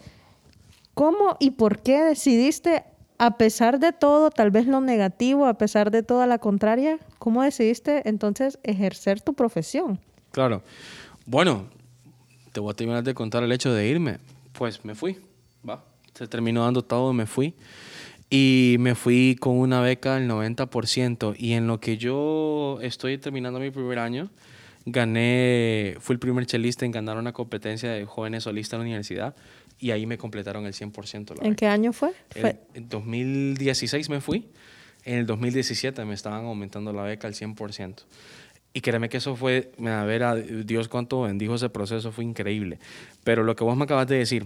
[0.93, 2.83] ¿cómo y por qué decidiste,
[3.17, 7.43] a pesar de todo, tal vez lo negativo, a pesar de toda la contraria, cómo
[7.43, 9.99] decidiste entonces ejercer tu profesión?
[10.31, 10.61] Claro.
[11.25, 11.65] Bueno,
[12.53, 14.19] te voy a terminar de contar el hecho de irme.
[14.53, 15.17] Pues me fui,
[15.67, 15.83] va.
[16.19, 17.53] Se terminó dando todo, me fui.
[18.29, 21.33] Y me fui con una beca del 90%.
[21.37, 24.29] Y en lo que yo estoy terminando mi primer año,
[24.85, 29.33] gané, fui el primer chelista en ganar una competencia de jóvenes solistas en la universidad.
[29.79, 31.55] Y ahí me completaron el 100% la ¿En beca.
[31.55, 32.11] qué año fue?
[32.35, 34.49] El- en 2016 me fui.
[35.05, 38.03] En el 2017 me estaban aumentando la beca al 100%.
[38.73, 42.77] Y créeme que eso fue, a ver a Dios cuánto bendijo ese proceso, fue increíble.
[43.23, 44.45] Pero lo que vos me acabas de decir,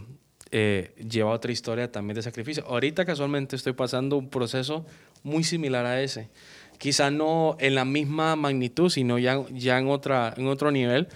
[0.55, 2.63] eh, lleva otra historia también de sacrificio.
[2.67, 4.85] Ahorita casualmente estoy pasando un proceso
[5.23, 6.29] muy similar a ese.
[6.77, 11.07] Quizá no en la misma magnitud, sino ya, ya en, otra, en otro nivel,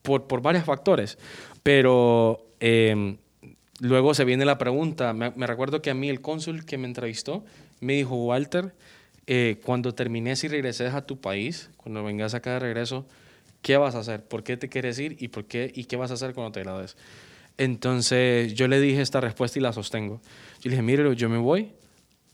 [0.00, 1.18] por, por varios factores.
[1.62, 3.18] Pero eh,
[3.80, 5.12] luego se viene la pregunta.
[5.12, 7.44] Me, recuerdo que a mí el cónsul que me entrevistó
[7.80, 8.74] me dijo, Walter,
[9.26, 13.04] eh, cuando termines y regreses a tu país, cuando vengas acá de regreso,
[13.60, 14.24] ¿qué vas a hacer?
[14.24, 15.18] ¿Por qué te quieres ir?
[15.20, 16.96] ¿Y, por qué, y qué vas a hacer cuando te gradúes?
[17.60, 20.22] Entonces yo le dije esta respuesta y la sostengo.
[20.62, 21.72] Yo le dije, mire, yo me voy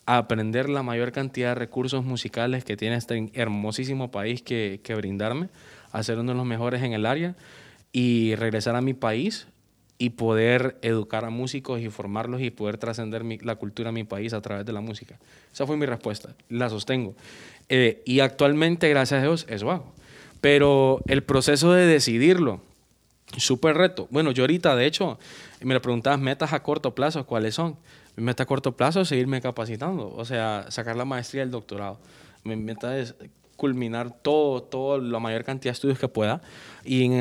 [0.06, 4.94] a aprender la mayor cantidad de recursos musicales que tiene este hermosísimo país que, que
[4.94, 5.48] brindarme,
[5.90, 7.34] a ser uno de los mejores en el área
[7.90, 9.48] y regresar a mi país
[9.98, 14.32] y poder educar a músicos y formarlos y poder trascender la cultura de mi país
[14.32, 15.18] a través de la música.
[15.52, 17.16] Esa fue mi respuesta, la sostengo.
[17.68, 19.92] Eh, y actualmente, gracias a Dios, eso hago.
[20.40, 22.60] Pero el proceso de decidirlo,
[23.36, 24.08] súper reto.
[24.10, 25.18] Bueno, yo ahorita, de hecho,
[25.60, 27.76] me lo preguntabas, metas a corto plazo, ¿cuáles son?
[28.16, 31.50] Mi meta a corto plazo es seguirme capacitando, o sea, sacar la maestría y el
[31.50, 31.98] doctorado.
[32.44, 33.14] Mi meta es
[33.56, 36.42] culminar todo, todo, la mayor cantidad de estudios que pueda
[36.84, 37.12] y en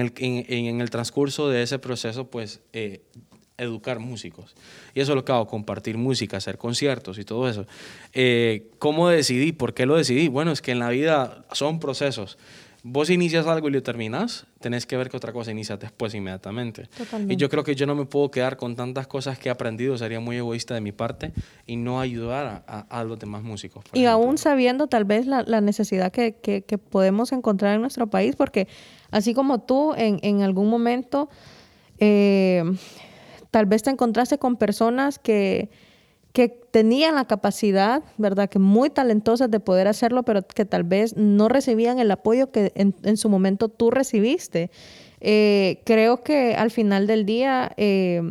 [0.81, 3.01] el, transcurso de ese proceso, pues, eh,
[3.57, 4.53] educar músicos.
[4.93, 7.65] Y eso es lo que hago, compartir música, hacer conciertos y todo eso.
[8.13, 9.53] Eh, ¿Cómo decidí?
[9.53, 10.27] ¿Por qué lo decidí?
[10.27, 12.37] Bueno, es que en la vida son procesos
[12.87, 16.87] vos inicias algo y lo terminas, tenés que ver que otra cosa inicia después inmediatamente.
[17.27, 19.97] Y yo creo que yo no me puedo quedar con tantas cosas que he aprendido,
[19.97, 21.33] sería muy egoísta de mi parte
[21.65, 23.83] y no ayudar a, los demás músicos.
[23.93, 28.67] Y aún sabiendo tal vez la, necesidad que, que, podemos encontrar en nuestro país, porque
[29.09, 31.27] así como tú en, en algún momento
[31.97, 32.63] eh,
[33.49, 35.71] tal vez te encontraste con personas que
[36.35, 38.49] que tenían la capacidad, ¿verdad?
[38.49, 42.73] Que muy talentosas de poder hacerlo, pero que tal vez no recibían el apoyo que
[42.75, 44.69] en, su momento tú recibiste.
[45.21, 48.21] Eh, creo que al final del día eh,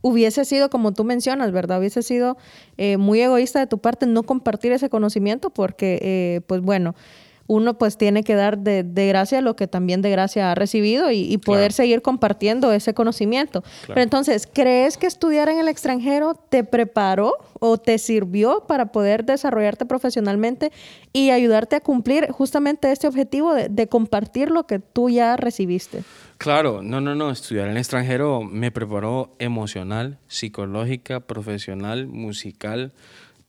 [0.00, 1.80] hubiese sido, como tú mencionas, ¿verdad?
[1.80, 2.38] Hubiese sido
[2.78, 6.94] eh, muy egoísta de tu parte no compartir ese conocimiento porque, pues bueno,
[7.46, 11.36] uno pues tiene que dar de, gracia lo que también de gracia ha recibido y,
[11.38, 13.62] poder seguir compartiendo ese conocimiento.
[13.86, 19.24] Pero entonces, ¿crees que estudiar en el extranjero te preparó o te sirvió para poder
[19.24, 20.72] desarrollarte profesionalmente
[21.12, 26.02] y ayudarte a cumplir justamente este objetivo de, compartir lo que tú ya recibiste?
[26.38, 32.92] Claro, no, no, no, estudiar en el extranjero me preparó emocional, psicológica, profesional, musical,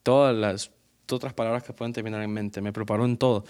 [0.04, 0.72] todas las
[1.10, 3.46] otras palabras que pueden terminar en mente, me preparó en todo.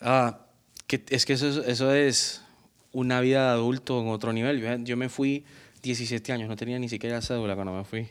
[0.00, 0.40] Ah,
[0.86, 2.42] que es que eso, eso es
[2.92, 4.84] una vida de adulto en otro nivel.
[4.84, 5.44] Yo, me fui
[5.82, 8.08] 17 años, no tenía ni siquiera cédula cuando me fui.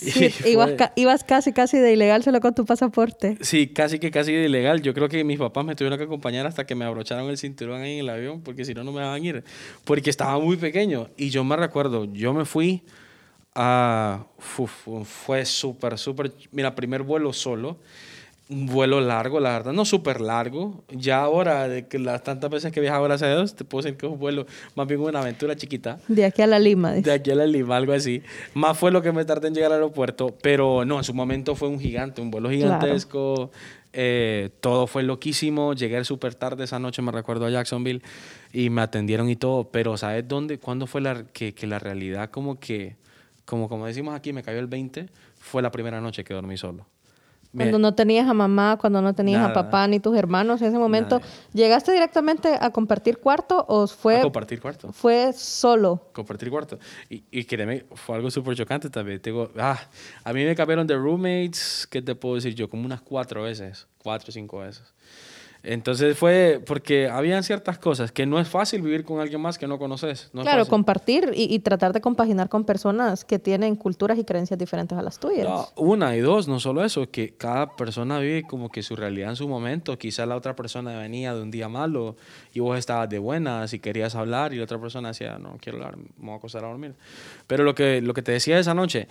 [0.96, 3.36] ibas, casi, casi de ilegal solo con tu pasaporte.
[3.40, 4.80] Sí, casi que casi de ilegal.
[4.80, 7.82] Yo creo que mis papás me tuvieron que acompañar hasta que me abrocharon el cinturón
[7.82, 9.44] ahí en el avión, porque si no, no me dejaban ir.
[9.84, 11.10] Porque estaba muy pequeño.
[11.16, 12.82] Y yo me recuerdo, yo me fui
[13.54, 14.24] a...
[14.38, 16.32] fue súper, súper...
[16.52, 17.78] Mira, primer vuelo solo
[18.52, 20.84] un vuelo largo, la verdad, no súper largo.
[20.90, 23.82] Ya ahora, de que las tantas veces que he viajado, gracias a Dios, te puedo
[23.82, 25.98] decir que es un vuelo más bien una aventura chiquita.
[26.08, 26.92] De aquí a la Lima.
[26.92, 28.22] De aquí a la Lima, algo así.
[28.54, 31.54] Más fue lo que me tardé en llegar al aeropuerto, pero no, en su momento
[31.54, 33.50] fue un gigante, un vuelo gigantesco.
[33.94, 35.74] Eh, todo fue loquísimo.
[35.74, 38.02] Llegué súper tarde esa noche, me recuerdo a Jacksonville,
[38.52, 39.64] y me atendieron y todo.
[39.64, 40.58] Pero ¿sabes dónde?
[40.58, 42.96] ¿Cuándo fue la, que, que la realidad como que,
[43.44, 45.08] como, como decimos aquí, me cayó el 20?
[45.38, 46.86] Fue la primera noche que dormí solo.
[47.54, 50.78] Cuando no tenías a mamá, cuando no tenías a papá ni tus hermanos en ese
[50.78, 51.20] momento,
[51.52, 54.20] ¿llegaste directamente a compartir cuarto o fue...
[54.20, 54.92] A compartir cuarto.
[54.92, 56.08] Fue solo.
[56.12, 56.78] Compartir cuarto.
[57.10, 59.20] Y, y créeme, fue algo súper chocante también.
[59.58, 59.78] Ah,
[60.24, 62.70] a mí me cambiaron de roommates, ¿qué te puedo decir yo?
[62.70, 64.94] Como unas cuatro veces, cuatro o cinco veces.
[65.64, 69.68] Entonces fue porque habían ciertas cosas que no es fácil vivir con alguien más que
[69.68, 70.30] no conoces.
[70.32, 75.02] claro, compartir y, tratar de compaginar con personas que tienen culturas y creencias diferentes a
[75.02, 75.72] las tuyas.
[75.76, 79.36] una y dos, no solo eso, que cada persona vive como que su realidad en
[79.36, 79.96] su momento.
[79.98, 82.16] Quizá la otra persona venía de un día malo
[82.52, 85.78] y vos estabas de buenas y querías hablar y la otra persona decía, no quiero
[85.78, 86.94] hablar, me voy a acostar a dormir.
[87.46, 89.06] Pero lo que, lo que te decía esa noche,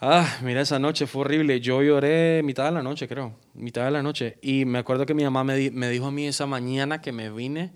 [0.00, 1.60] Ah, mira, esa noche fue horrible.
[1.60, 3.34] Yo lloré mitad de la noche, creo.
[3.54, 4.38] Mitad de la noche.
[4.42, 7.30] Y me acuerdo que mi mamá me, me dijo a mí esa mañana que me
[7.30, 7.72] vine,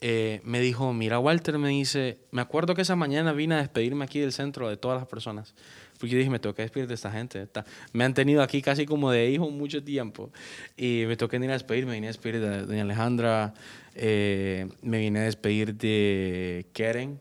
[0.00, 4.04] eh, me dijo, mira, Walter, me dice, me acuerdo que esa mañana vine a despedirme
[4.04, 5.54] aquí del centro de todas las personas.
[5.98, 7.48] Porque yo dije, me tengo que despedir de esta gente.
[7.92, 10.30] Me han tenido aquí casi como de hijo mucho tiempo.
[10.76, 13.54] Y me toqué ir a despedir, me vine a despedir de doña Alejandra,
[13.94, 17.18] eh, me vine a despedir de Karen.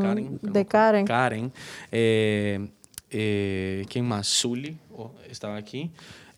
[0.00, 1.06] Karen de Karen.
[1.06, 1.52] Karen.
[1.90, 2.68] Eh,
[3.12, 4.26] eh, ¿quién más?
[4.26, 5.90] Zully oh, estaba aquí.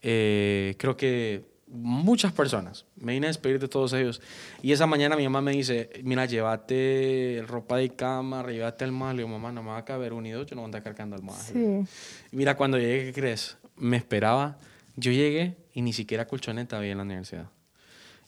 [0.03, 2.85] Eh, creo que muchas personas.
[2.97, 4.21] Me vine a despedir de todos ellos.
[4.61, 9.17] Y esa mañana mi mamá me dice, mira, llévate ropa de cama, llévate mal.
[9.17, 11.17] Y yo, mamá, no me va a caber unido, yo no voy a andar cargando
[11.17, 11.47] almohadas.
[11.47, 11.85] Sí.
[12.33, 13.57] mira, cuando llegué, ¿qué crees?
[13.77, 14.59] Me esperaba.
[14.97, 17.49] Yo llegué y ni siquiera colchoneta había en la universidad.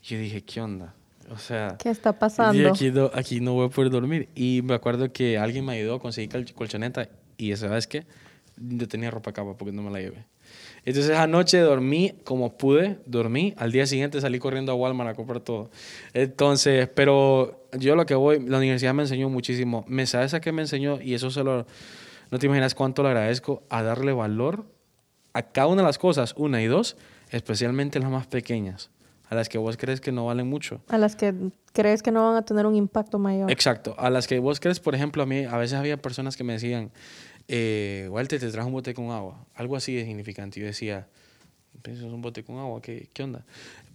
[0.03, 0.95] yo dije, ¿qué onda?
[1.31, 1.77] O sea...
[1.79, 2.71] ¿Qué está pasando?
[2.71, 4.29] Aquí no, aquí no voy a poder dormir.
[4.35, 7.09] Y me acuerdo que alguien me ayudó a conseguir colchoneta.
[7.37, 8.07] Y ¿sabes qué?
[8.57, 10.25] Yo tenía ropa capa porque no me la llevé.
[10.85, 13.55] Entonces esa noche dormí como pude, dormí.
[13.57, 15.71] Al día siguiente salí corriendo a Walmart a comprar todo.
[16.15, 19.85] Entonces, pero yo lo que voy, la universidad me enseñó muchísimo.
[19.89, 21.01] ¿Me sabes a qué me enseñó?
[21.01, 21.67] Y eso se lo,
[22.31, 24.65] no te imaginas cuánto le agradezco a darle valor
[25.33, 26.97] a cada una de las cosas, una y dos,
[27.31, 28.91] especialmente las más pequeñas,
[29.29, 30.81] a las que vos crees que no valen mucho.
[30.89, 31.35] A las que
[31.73, 33.51] crees que no van a tener un impacto mayor.
[33.51, 36.45] Exacto, a las que vos crees, por ejemplo, a mí a veces había personas que
[36.45, 36.91] me decían,
[37.49, 39.45] eh, Walter, te trajo un bote con agua.
[39.55, 40.61] Algo así de significante.
[40.61, 41.09] Yo decía,
[41.85, 43.45] eso es un bote con agua, ¿qué, ¿qué onda?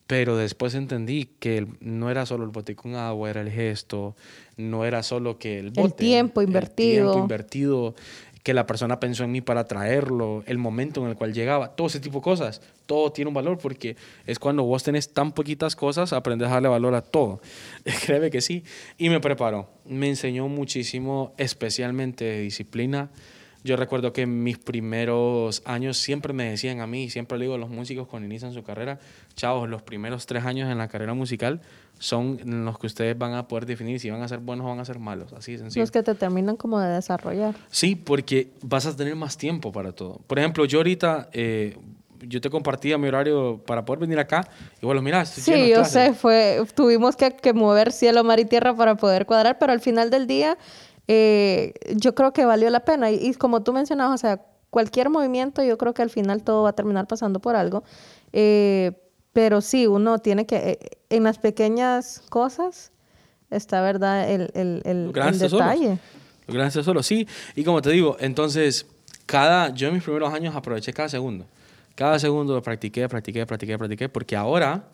[0.08, 4.16] Pero después entendí que no era solo el bote con agua, era el gesto,
[4.58, 5.82] no era solo que el bote.
[5.82, 7.06] El tiempo invertido.
[7.06, 7.96] El tiempo invertido,
[8.44, 11.88] que la persona pensó en mí para traerlo, el momento en el cual llegaba, todo
[11.88, 12.62] ese tipo de cosas.
[12.88, 16.68] Todo tiene un valor porque es cuando vos tenés tan poquitas cosas, aprendes a darle
[16.68, 17.40] valor a todo.
[18.06, 18.64] Créeme que sí.
[18.98, 19.70] Y me preparó.
[19.86, 23.12] Me enseñó muchísimo, especialmente de disciplina
[23.64, 27.56] yo recuerdo que en mis primeros años siempre me decían a mí, siempre le digo
[27.56, 29.00] a los músicos cuando inician su carrera,
[29.36, 31.62] chavos, los primeros tres años en la carrera musical
[32.00, 34.80] son los que ustedes van a poder definir si van a ser buenos o van
[34.80, 35.84] a ser malos, así de sencillo.
[35.84, 37.56] Los que te terminan como de desarrollar.
[37.70, 40.20] Sí, porque vas a tener más tiempo para todo.
[40.26, 41.78] Por ejemplo, yo ahorita, eh,
[42.22, 44.48] yo te compartía mi horario para poder venir acá
[44.82, 48.76] y bueno, mira, Sí, yo sé, fue, tuvimos que, que mover cielo, mar y tierra
[48.76, 50.58] para poder cuadrar, pero al final del día
[51.08, 53.12] eh, yo creo que valió la pena.
[53.12, 56.70] Y, como tú mencionabas, o sea, cualquier movimiento, yo creo que al final todo va
[56.70, 57.84] a terminar pasando por algo.
[58.34, 58.92] Eh,
[59.34, 62.92] pero sí, uno tiene que, eh, en las pequeñas cosas,
[63.50, 64.30] está, ¿verdad?
[64.30, 65.98] El, el, el, el detalle.
[66.48, 67.28] Lo gracias solo, sí.
[67.56, 68.86] Y como te digo, entonces,
[69.26, 71.46] cada, yo en mis primeros años aproveché cada segundo.
[71.96, 74.86] Cada segundo lo practiqué, practiqué, practiqué, practiqué, porque ahora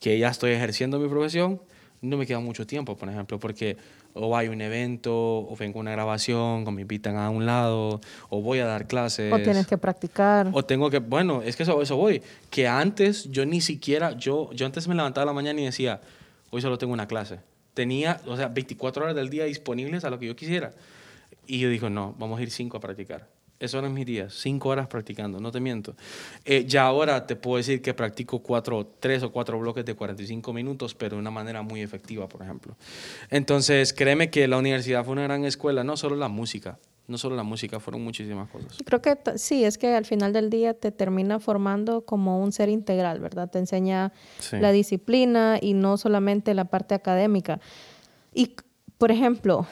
[0.00, 1.60] que ya estoy ejerciendo mi profesión,
[2.00, 3.76] no me queda mucho tiempo, por ejemplo, porque
[4.14, 8.00] o hay un evento, o vengo a una grabación, o me invitan a un lado,
[8.28, 9.32] o voy a dar clases.
[9.32, 10.48] O tienes que practicar.
[10.52, 12.22] O tengo que, bueno, es que eso, eso voy.
[12.50, 16.00] Que antes yo ni siquiera, yo, yo antes me levantaba a la mañana y decía,
[16.50, 17.40] hoy solo tengo una clase.
[17.74, 20.72] Tenía, o sea, 24 horas del día disponibles a lo que yo quisiera.
[21.46, 23.35] Y yo digo, no, vamos a ir 5 a practicar.
[23.58, 25.94] Eso eran mis días, cinco horas practicando, no te miento.
[26.44, 30.52] Eh, ya ahora te puedo decir que practico cuatro, tres o cuatro bloques de 45
[30.52, 32.76] minutos, pero de una manera muy efectiva, por ejemplo.
[33.30, 37.34] Entonces, créeme que la universidad fue una gran escuela, no solo la música, no solo
[37.34, 38.76] la música, fueron muchísimas cosas.
[38.84, 42.68] Creo que sí, es que al final del día te termina formando como un ser
[42.68, 43.50] integral, ¿verdad?
[43.50, 44.12] Te enseña
[44.52, 47.60] la disciplina y no solamente la parte académica.
[48.34, 48.54] Y,
[48.98, 49.66] por ejemplo,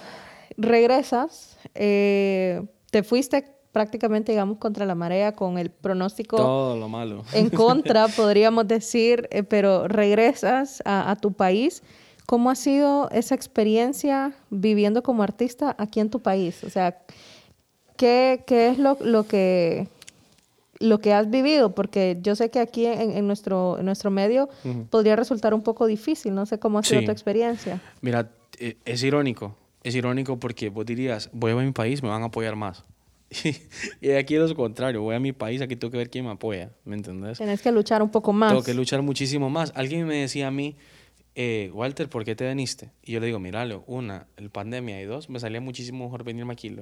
[0.56, 7.24] regresas, eh, te fuiste prácticamente, digamos, contra la marea, con el pronóstico Todo lo malo.
[7.34, 11.82] en contra, podríamos decir, eh, pero regresas a, tu país.
[12.24, 16.62] ¿Cómo ha sido esa experiencia viviendo como artista aquí en tu país?
[16.62, 16.98] O sea,
[17.96, 19.88] ¿qué, qué es lo, lo, que,
[20.78, 21.74] lo que has vivido?
[21.74, 24.48] Porque yo sé que aquí en, nuestro, en nuestro medio
[24.88, 26.32] podría resultar un poco difícil.
[26.32, 27.82] No sé cómo ha sido tu experiencia.
[28.00, 29.56] Mira, eh, es irónico.
[29.82, 32.84] Es irónico porque vos dirías, voy a mi país, me van a apoyar más.
[34.00, 36.30] y aquí es lo contrario, voy a mi país, aquí tengo que ver quién me
[36.30, 37.38] apoya, ¿me entendés?
[37.38, 38.50] Tienes que luchar un poco más.
[38.50, 39.72] Tengo que luchar muchísimo más.
[39.74, 40.76] Alguien me decía a mí,
[41.34, 42.90] eh, Walter, ¿por qué te veniste?
[43.02, 46.52] Y yo le digo, míralo, una, el pandemia, y dos, me salía muchísimo mejor venirme
[46.52, 46.74] aquí.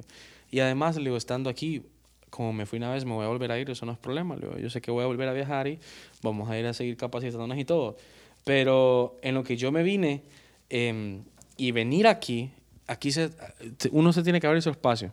[0.51, 1.83] Y además, le digo, estando aquí,
[2.29, 4.37] como me fui una vez, me voy a volver a ir, eso no es problema.
[4.37, 5.79] Le digo, yo sé que voy a volver a viajar y
[6.23, 7.97] vamos a ir a seguir capacitándonos y todo.
[8.45, 10.23] Pero en lo que yo me vine
[10.69, 11.23] em,
[11.57, 12.51] y venir aquí,
[12.87, 13.31] aquí se,
[13.91, 15.13] uno se tiene que abrir su espacio.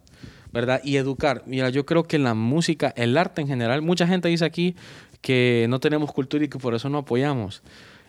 [0.51, 0.81] ¿Verdad?
[0.83, 1.43] Y educar.
[1.45, 4.75] Mira, yo creo que la música, el arte en general, mucha gente dice aquí
[5.21, 7.61] que no tenemos cultura y que por eso no apoyamos.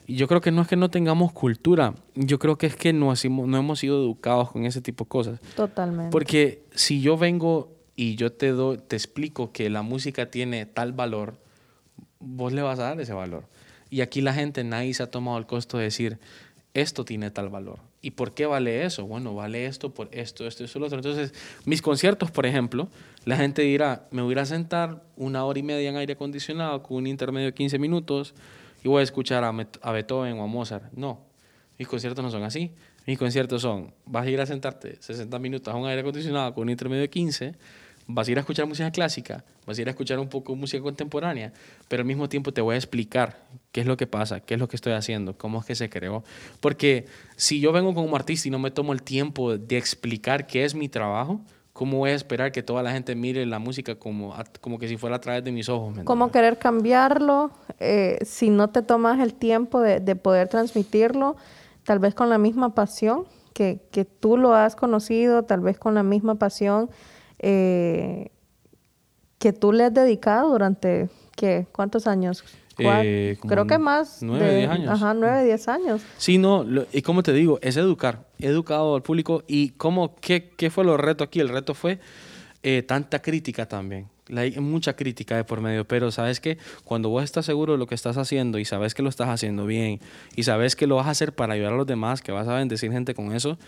[0.06, 2.92] Y yo creo que no es que no tengamos cultura, yo creo que es que
[2.92, 5.40] no, no hemos sido educados con ese tipo de cosas.
[5.54, 6.10] Totalmente.
[6.10, 10.92] Porque si yo vengo y yo te, doy, te explico que la música tiene tal
[10.92, 11.34] valor,
[12.18, 13.44] vos le vas a dar ese valor.
[13.88, 16.18] Y aquí la gente, nadie se ha tomado el costo de decir,
[16.74, 17.78] esto tiene tal valor.
[18.02, 19.06] ¿Y por qué vale eso?
[19.06, 20.98] Bueno, vale esto por esto, esto, esto, lo otro.
[20.98, 21.34] Entonces,
[21.66, 22.88] mis conciertos, por ejemplo,
[23.26, 26.96] la gente dirá, me voy a sentar una hora y media en aire acondicionado con
[26.96, 28.34] un intermedio de 15 minutos
[28.82, 29.48] y voy a escuchar a,
[29.82, 30.90] a Beethoven o a Mozart.
[30.92, 31.20] No,
[31.78, 32.72] mis conciertos no son así.
[33.06, 36.62] Mis conciertos son, vas a ir a sentarte 60 minutos a un aire acondicionado con
[36.64, 37.54] un intermedio de 15
[38.14, 40.82] vas a ir a escuchar música clásica, vas a ir a escuchar un poco música
[40.82, 41.52] contemporánea,
[41.88, 43.38] pero al mismo tiempo te voy a explicar
[43.72, 45.88] qué es lo que pasa, qué es lo que estoy haciendo, cómo es que se
[45.88, 46.24] creó.
[46.60, 47.06] Porque
[47.36, 50.74] si yo vengo como artista y no me tomo el tiempo de explicar qué es
[50.74, 51.40] mi trabajo,
[51.72, 54.96] ¿cómo voy a esperar que toda la gente mire la música como, como que si
[54.96, 55.98] fuera a través de mis ojos?
[56.04, 61.36] ¿Cómo querer cambiarlo eh, si no te tomas el tiempo de, de, poder transmitirlo,
[61.84, 63.24] tal vez con la misma pasión
[63.54, 66.90] que, que tú lo has conocido, tal vez con la misma pasión?
[67.40, 68.30] Eh,
[69.38, 71.66] que tú le has dedicado durante, ¿qué?
[71.72, 72.44] ¿Cuántos años?
[72.78, 74.18] Eh, Creo que más.
[74.22, 74.90] nueve, de- diez años.
[74.90, 76.02] Ajá, nueve, diez años.
[76.18, 80.14] Sí, no, lo- y como te digo, es educar, he educado al público y cómo,
[80.16, 81.98] qué, qué fue lo reto aquí, el reto fue
[82.62, 87.08] eh, tanta crítica también, La- hay mucha crítica de por medio, pero sabes que cuando
[87.08, 89.98] vos estás seguro de lo que estás haciendo y sabes que lo estás haciendo bien
[90.36, 92.54] y sabes que lo vas a hacer para ayudar a los demás, que vas a
[92.56, 93.58] bendecir gente con eso,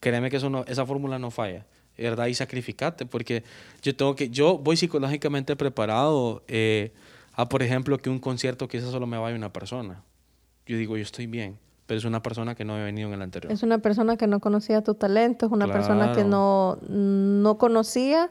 [0.00, 1.66] créeme que eso no, esa fórmula no falla.
[1.98, 2.26] ¿Verdad?
[2.26, 3.42] Y sacrificate, porque
[3.82, 6.92] yo tengo que, yo voy psicológicamente preparado eh,
[7.34, 10.02] a, por ejemplo, que un concierto quizás solo me vaya una persona.
[10.66, 13.22] Yo digo, yo estoy bien, pero es una persona que no había venido en el
[13.22, 13.52] anterior.
[13.52, 16.28] Es una persona que no conocía tu talento, es una persona que Claro.
[16.28, 18.30] no, no conocía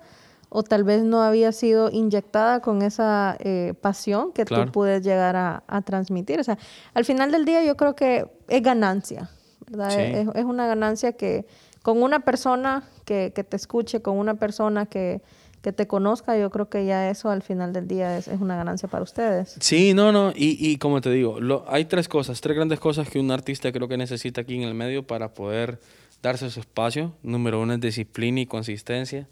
[0.49, 4.65] o tal vez no había sido inyectada con esa eh, pasión que Claro.
[4.65, 6.39] tú puedes llegar a, a transmitir.
[6.39, 6.57] O sea,
[6.93, 9.29] al final del día yo creo que es ganancia,
[9.69, 9.89] ¿verdad?
[9.89, 10.01] Sí.
[10.01, 11.45] Es, es una ganancia que
[11.81, 15.21] con una persona que, que te escuche, con una persona que,
[15.61, 18.55] que te conozca, yo creo que ya eso al final del día es, es una
[18.55, 19.55] ganancia para ustedes.
[19.59, 23.09] Sí, no, no, y, y como te digo, lo- hay tres cosas, tres grandes cosas
[23.09, 25.79] que un artista creo que necesita aquí en el medio para poder
[26.21, 27.13] darse su espacio.
[27.23, 29.27] Número uno es disciplina y consistencia.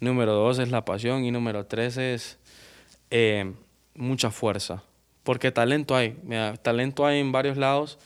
[0.00, 2.38] Número dos es la pasión y número tres es
[3.10, 3.52] eh,
[3.94, 4.82] mucha fuerza.
[5.22, 6.18] Porque talento hay,
[6.62, 7.98] talento hay en varios lados,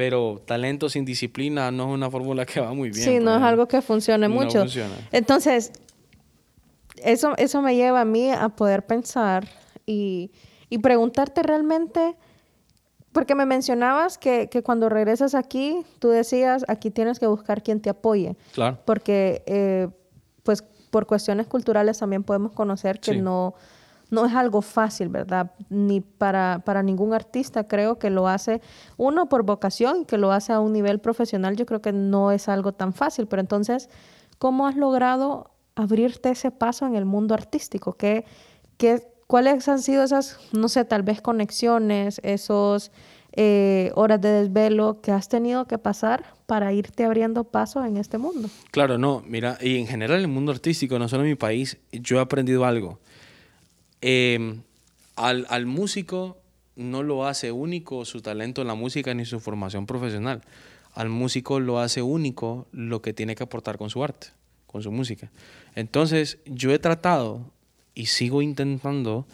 [0.00, 3.04] pero talento sin disciplina no es una fórmula que va muy bien.
[3.04, 3.46] Sí, no es ejemplo.
[3.46, 4.60] algo que funcione No mucho.
[4.60, 4.94] funciona.
[5.12, 5.72] Entonces,
[7.04, 9.46] eso, eso me lleva a mí a poder pensar
[9.84, 10.30] y,
[10.70, 12.16] y preguntarte realmente,
[13.12, 17.82] porque me mencionabas que, que cuando regresas aquí, tú decías, aquí tienes que buscar quien
[17.82, 18.78] te apoye, Claro.
[18.86, 19.88] porque eh,
[20.44, 23.20] pues por cuestiones culturales también podemos conocer que Sí.
[23.20, 23.54] no,
[24.10, 25.52] no es algo fácil, ¿verdad?
[25.68, 28.60] Ni para, para ningún artista creo que lo hace,
[28.96, 32.48] uno por vocación, que lo hace a un nivel profesional, yo creo que no es
[32.48, 33.88] algo tan fácil, pero entonces,
[34.38, 37.94] ¿cómo has logrado abrirte ese paso en el mundo artístico?
[37.94, 38.24] ¿Qué,
[38.76, 42.90] qué, ¿Cuáles han sido esas, no sé, tal vez conexiones, esos
[43.32, 48.18] eh, horas de desvelo que has tenido que pasar para irte abriendo paso en este
[48.18, 48.48] mundo?
[48.72, 51.78] Claro, no, mira, y en general en el mundo artístico, no solo en mi país,
[51.92, 52.98] yo he aprendido algo.
[54.02, 54.60] Eh,
[55.16, 56.38] al, músico
[56.76, 60.42] no lo hace único su talento en la música ni su formación profesional.
[60.94, 64.28] Al músico lo hace único lo que tiene que aportar con su arte,
[64.66, 65.30] con su música.
[65.74, 67.50] Entonces, yo he tratado
[67.94, 69.26] y sigo intentando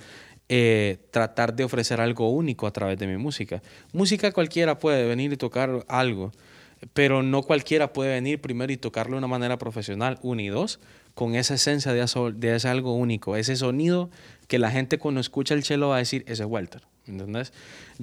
[0.49, 3.63] eh, tratar de ofrecer algo único a través de mi música.
[3.93, 6.33] Música cualquiera puede venir y tocar algo,
[6.93, 10.79] pero no cualquiera puede venir primero y tocarlo de una manera profesional, uno y dos,
[11.15, 12.05] con esa esencia de,
[12.35, 14.11] de ese algo único, ese sonido
[14.49, 17.53] que la gente cuando escucha el chelo va a decir, ese es Walter, ¿entendés?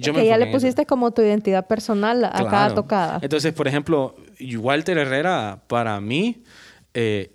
[0.00, 0.50] me ya enfoqué le en eso.
[0.52, 2.74] pusiste como tu identidad personal a cada Claro.
[2.74, 3.18] tocada.
[3.22, 4.16] Entonces, por ejemplo,
[4.58, 6.42] Walter Herrera, para mí,
[6.94, 7.30] eh,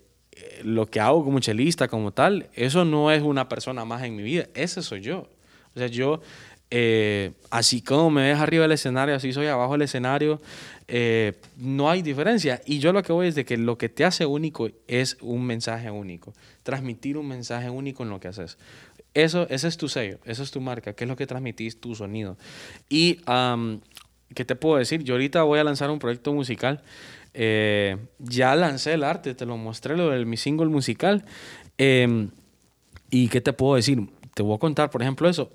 [0.63, 4.23] lo que hago como chelista, como tal, eso no es una persona más en mi
[4.23, 5.27] vida, ese soy yo.
[5.75, 6.21] O sea, yo,
[6.71, 10.41] eh, así como me ves arriba del escenario, así soy abajo del escenario,
[10.87, 12.61] eh, no hay diferencia.
[12.65, 15.45] Y yo lo que voy es de que lo que te hace único es un
[15.45, 16.33] mensaje único,
[16.63, 18.57] transmitir un mensaje único en lo que haces.
[19.13, 21.95] Eso, ese es tu sello, esa es tu marca, que es lo que transmitís, tu
[21.95, 22.37] sonido.
[22.89, 23.19] Y,
[24.35, 25.03] ¿qué te puedo decir?
[25.03, 26.83] Yo ahorita voy a lanzar un proyecto musical.
[27.33, 31.25] Eh, ya lancé el arte, te lo mostré, lo de mi single musical.
[31.77, 32.29] Em,
[33.11, 34.07] ¿Y qué te puedo decir?
[34.33, 35.51] Te voy a contar, por ejemplo, eso.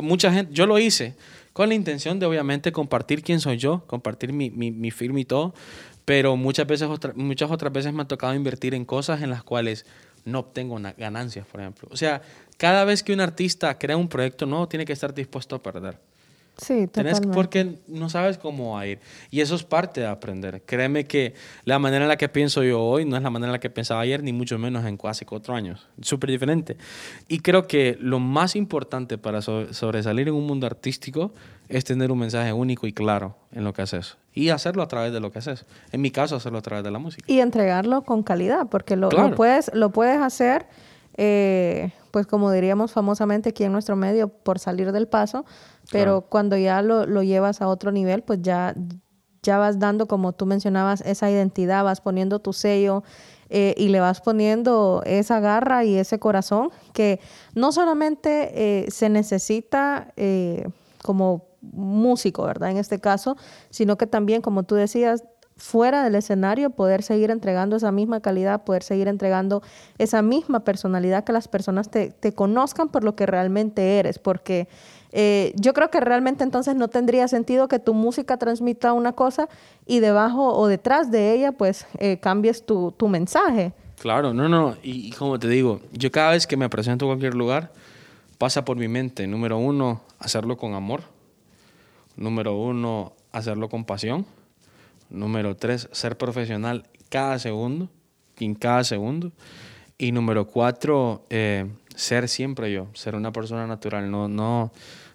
[0.00, 1.16] Mucha gente, yo lo hice
[1.52, 5.54] con la intención de obviamente compartir quién soy yo, compartir mi, mi, firma y todo,
[6.04, 9.84] pero muchas veces, muchas otras veces me ha tocado invertir en cosas en las cuales
[10.24, 11.88] no obtengo na- ganancias, por ejemplo.
[11.90, 12.22] O sea,
[12.58, 15.98] cada vez que un artista crea un proyecto nuevo, tiene que estar dispuesto a perder.
[16.60, 17.34] Sí, Tenés, totalmente.
[17.36, 18.98] porque no sabes cómo va a ir.
[19.30, 20.60] Y eso es parte de aprender.
[20.66, 21.34] Créeme que
[21.64, 23.70] la manera en la que pienso yo hoy no es la manera en la que
[23.70, 25.86] pensaba ayer, ni mucho menos en hace cuatro años.
[26.02, 26.76] Súper diferente.
[27.28, 31.32] Y creo que lo más importante para so- sobresalir en un mundo artístico
[31.68, 34.16] es tener un mensaje único y claro en lo que haces.
[34.34, 35.64] Y hacerlo a través de lo que haces.
[35.92, 37.24] En mi caso, hacerlo a través de la música.
[37.32, 39.36] Y entregarlo con calidad, porque lo, lo Claro.
[39.36, 40.66] puedes, lo puedes hacer,
[41.18, 45.44] eh, pues como diríamos famosamente aquí en nuestro medio, por salir del paso,
[45.90, 46.20] pero Claro.
[46.30, 48.74] cuando ya lo, lo llevas a otro nivel, pues ya,
[49.42, 53.02] ya vas dando, como tú mencionabas, esa identidad, vas poniendo tu sello
[53.50, 57.18] eh, y le vas poniendo esa garra y ese corazón que
[57.54, 60.12] no solamente eh, se necesita
[61.02, 62.70] como músico, ¿verdad?
[62.70, 63.36] En este caso,
[63.70, 65.24] sino que también, como tú decías,
[65.58, 69.62] fuera del escenario, poder seguir entregando esa misma calidad, poder seguir entregando
[69.98, 74.68] esa misma personalidad, que las personas te, conozcan por lo que realmente eres, porque
[75.12, 79.48] eh, yo creo que realmente entonces no tendría sentido que tu música transmita una cosa
[79.86, 83.72] y debajo o detrás de ella pues eh, cambies tu, tu mensaje.
[84.00, 84.76] Claro, no, no.
[84.82, 87.72] Y, y como te digo, yo cada vez que me presento a cualquier lugar,
[88.38, 91.02] pasa por mi mente, número uno, hacerlo con amor.
[92.16, 94.26] Número uno, hacerlo con pasión.
[95.10, 97.88] Número tres, ser profesional cada segundo,
[98.38, 99.32] en cada segundo.
[99.96, 104.70] Y número cuatro, eh, ser siempre yo, ser una persona natural, no, no,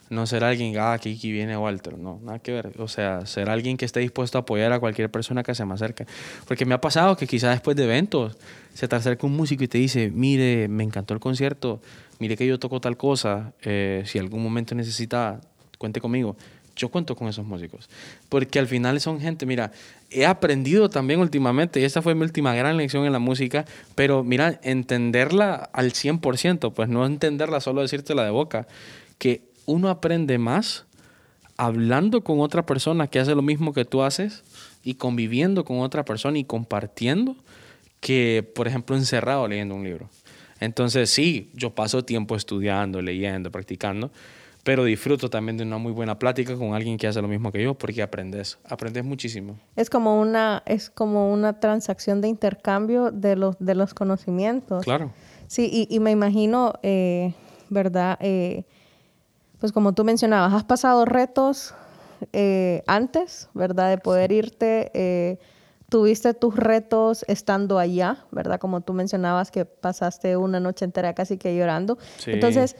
[0.09, 2.71] no ser alguien, ah, aquí, aquí viene Walter, no, nada que ver.
[2.79, 5.73] O sea, ser alguien que esté dispuesto a apoyar a cualquier persona que se me
[5.73, 6.05] acerque.
[6.47, 8.37] Porque me ha pasado que quizás después de eventos
[8.73, 11.81] se te acerca un músico y te dice, mire, me encantó el concierto,
[12.19, 15.39] mire que yo toco tal cosa, eh, si algún momento necesita,
[15.77, 16.35] cuente conmigo.
[16.75, 17.89] Yo cuento con esos músicos,
[18.29, 19.71] porque al final son gente, mira,
[20.09, 23.65] he aprendido también últimamente, y esta fue mi última gran lección en la música,
[23.95, 28.67] pero mira, entenderla al 100%, pues no entenderla solo decírtela de boca,
[29.19, 30.85] que uno aprende más
[31.57, 34.43] hablando con otra persona que hace lo mismo que tú haces
[34.83, 37.35] y conviviendo con otra persona y compartiendo
[37.99, 40.09] que, por ejemplo, encerrado leyendo un libro.
[40.59, 44.11] Entonces, sí, yo paso tiempo estudiando, leyendo, practicando,
[44.63, 47.61] pero disfruto también de una muy buena plática con alguien que hace lo mismo que
[47.61, 49.59] yo, porque aprendes, aprendes muchísimo.
[49.75, 54.83] Es como una, es como una transacción de intercambio de los, de los conocimientos.
[54.85, 55.11] Claro.
[55.47, 57.33] Sí, y, y me imagino, eh,
[57.69, 58.17] ¿verdad?
[58.21, 58.63] Eh,
[59.59, 61.73] pues como tú mencionabas, has pasado retos
[62.31, 63.89] eh, antes, ¿verdad?
[63.89, 65.39] De poder irte, eh,
[65.89, 68.59] tuviste tus retos estando allá, ¿verdad?
[68.59, 71.97] Como tú mencionabas que pasaste una noche entera casi que llorando.
[72.17, 72.31] Sí.
[72.31, 72.77] Entonces,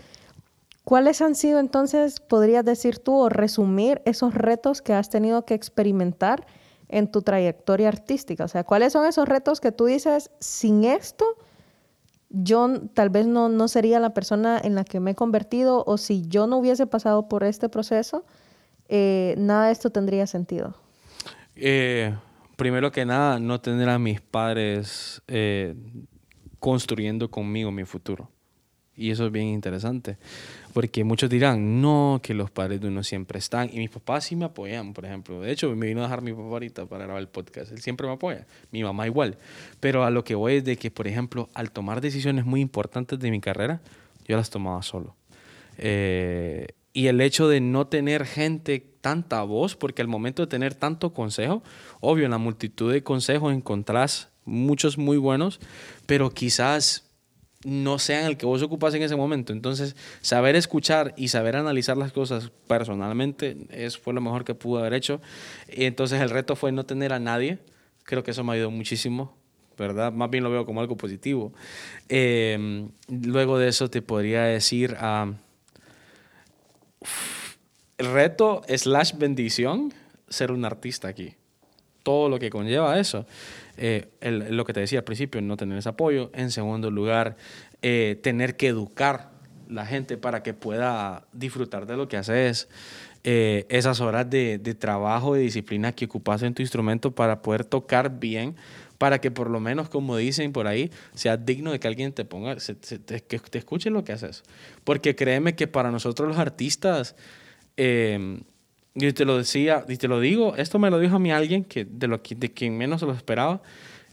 [0.84, 5.54] ¿cuáles han sido entonces, podrías decir tú, o resumir esos retos que has tenido que
[5.54, 6.46] experimentar
[6.90, 8.46] en tu trayectoria artística?
[8.46, 11.26] O sea, ¿cuáles son esos retos que tú dices, sin esto,
[12.30, 15.98] yo tal vez no, no sería la persona en la que me he convertido, o
[15.98, 18.26] si yo no hubiese pasado por este proceso,
[18.90, 20.76] eh, nada de esto tendría sentido?
[21.56, 22.16] Eh,
[22.56, 25.76] primero que nada, no tener a mis padres eh,
[26.60, 28.30] construyendo conmigo mi futuro.
[28.96, 30.18] Y eso es bien interesante,
[30.72, 33.70] porque muchos dirán, no, que los padres de uno siempre están.
[33.74, 35.42] Y mis papás sí me apoyan, por ejemplo.
[35.42, 37.72] De hecho, me vino a dejar mi papá ahorita para grabar el podcast.
[37.72, 39.38] Él siempre me apoya, mi mamá igual.
[39.80, 43.18] Pero a lo que voy es de que, por ejemplo, al tomar decisiones muy importantes
[43.20, 43.82] de mi carrera,
[44.28, 45.16] yo las tomaba solo.
[45.80, 50.76] Eh, y el hecho de no tener gente tanta voz, porque al momento de tener
[50.76, 51.64] tanto consejo,
[52.00, 55.60] obvio, en la multitud de consejos encontrás muchos muy buenos,
[56.06, 57.10] pero quizás
[57.64, 59.54] no sean el que vos ocupas en ese momento.
[59.54, 64.82] Entonces, saber escuchar y saber analizar las cosas personalmente es, fue lo mejor que pude
[64.82, 65.22] haber hecho.
[65.72, 67.60] Y entonces, el reto fue no tener a nadie.
[68.04, 69.36] Creo que eso me ayudó muchísimo,
[69.78, 70.12] ¿verdad?
[70.12, 71.54] Más bien lo veo como algo positivo.
[72.10, 74.98] Eh, luego de eso, te podría decir,
[77.98, 79.94] el reto slash bendición,
[80.28, 81.36] ser un artista aquí.
[82.04, 83.26] Todo lo que conlleva eso.
[83.78, 86.32] Eh, lo que te decía al principio, no tener ese apoyo.
[86.34, 87.38] En segundo lugar,
[87.82, 89.32] eh, tener que educar
[89.68, 92.70] la gente para que pueda disfrutar de lo que haces.
[93.26, 97.64] Eh, esas horas de, de, trabajo, de disciplina que ocupas en tu instrumento para poder
[97.64, 98.56] tocar bien,
[98.98, 102.26] para que por lo menos, como dicen por ahí, sea digno de que alguien te
[102.26, 104.44] ponga, te, que te escuche lo que haces.
[104.84, 107.16] Porque créeme que para nosotros los artistas,
[108.96, 111.64] y te lo decía, y te lo digo, esto me lo dijo a mí alguien
[111.64, 113.62] que de, lo, de quien menos se lo esperaba,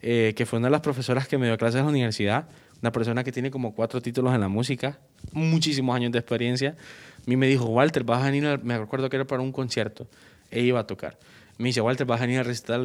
[0.00, 2.48] eh, que fue una de las profesoras que me dio clases en la universidad,
[2.80, 4.98] una persona que tiene como cuatro títulos en la música,
[5.32, 6.76] muchísimos años de experiencia.
[7.18, 9.52] A mí me dijo, Walter, vas a venir, a, me recuerdo que era para un
[9.52, 10.06] concierto,
[10.50, 11.18] ella iba a tocar.
[11.58, 12.80] Me dice, Walter, vas a venir a recitar,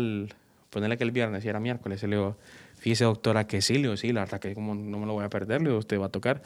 [0.69, 2.03] ponerle que el viernes, y era miércoles.
[2.03, 2.35] Y le digo,
[2.77, 5.23] fíjese, doctora, que sí, le digo, sí, la verdad que como no me lo voy
[5.23, 6.41] a perder, le digo, usted va a tocar.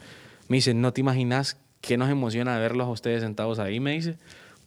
[0.46, 4.16] Me dice, no te imaginas qué nos emociona verlos a ustedes sentados ahí, me dice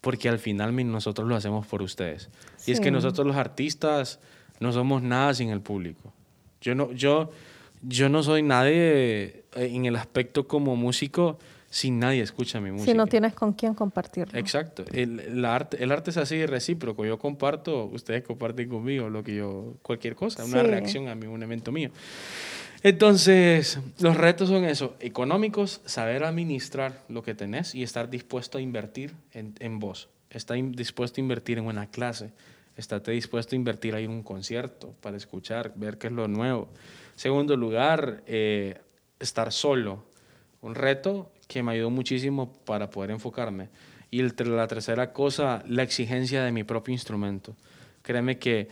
[0.03, 2.29] porque al final nosotros lo hacemos por ustedes.
[2.57, 2.71] Sí.
[2.71, 4.19] Y es que nosotros los artistas
[4.59, 6.11] no somos nada sin el público.
[6.59, 7.31] Yo no, yo,
[7.81, 11.39] yo no soy nadie en el aspecto como músico
[11.69, 12.91] si nadie escucha mi música.
[12.91, 14.37] Si no tienes con quién compartirlo.
[14.37, 14.83] Exacto.
[14.91, 17.05] El, el, arte, el arte es así recíproco.
[17.05, 20.67] Yo comparto, ustedes comparten conmigo lo que yo, cualquier cosa, una sí.
[20.67, 21.91] reacción a mí, un evento mío.
[22.83, 28.61] Entonces, los retos son eso, económicos, saber administrar lo que tenés y estar dispuesto a
[28.61, 30.09] invertir en, en vos.
[30.29, 32.33] Estar dispuesto a invertir en una clase,
[32.75, 36.67] estar dispuesto a invertir ahí en un concierto para escuchar, ver qué es lo nuevo.
[37.15, 38.81] Segundo lugar, eh,
[39.17, 40.03] estar solo.
[40.59, 43.69] Un reto que me ayudó muchísimo para poder enfocarme.
[44.11, 47.55] Y la tercera cosa, la exigencia de mi propio instrumento.
[48.01, 48.67] Créeme que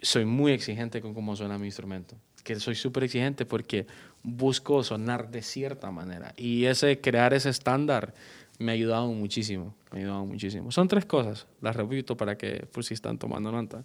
[0.00, 2.16] soy muy exigente con cómo suena mi instrumento
[2.46, 3.88] que soy súper exigente porque
[4.22, 6.32] busco sonar de cierta manera.
[6.36, 8.14] Y ese crear ese estándar
[8.60, 9.74] me ha ayudado muchísimo.
[9.90, 10.70] Me ha ayudado muchísimo.
[10.70, 13.82] Son tres cosas, las repito para que por si están tomando nota.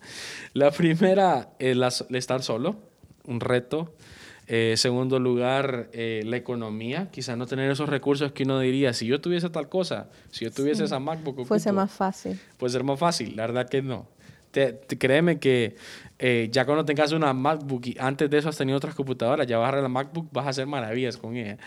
[0.53, 2.76] La primera es la, estar solo,
[3.26, 3.95] un reto.
[4.45, 7.09] Eh, segundo lugar, eh, la economía.
[7.09, 10.51] Quizás no tener esos recursos que uno diría, si yo tuviese tal cosa, si yo
[10.51, 11.47] tuviese esa MacBook.
[11.47, 12.39] Fuese más fácil.
[12.57, 13.36] Puede ser más fácil.
[13.36, 14.07] La verdad que no.
[14.52, 15.76] Te, créeme que
[16.20, 19.58] eh, ya cuando tengas una MacBook y antes de eso has tenido otras computadoras, ya
[19.58, 21.58] vas a agarrar la MacBook, vas a hacer maravillas con ella.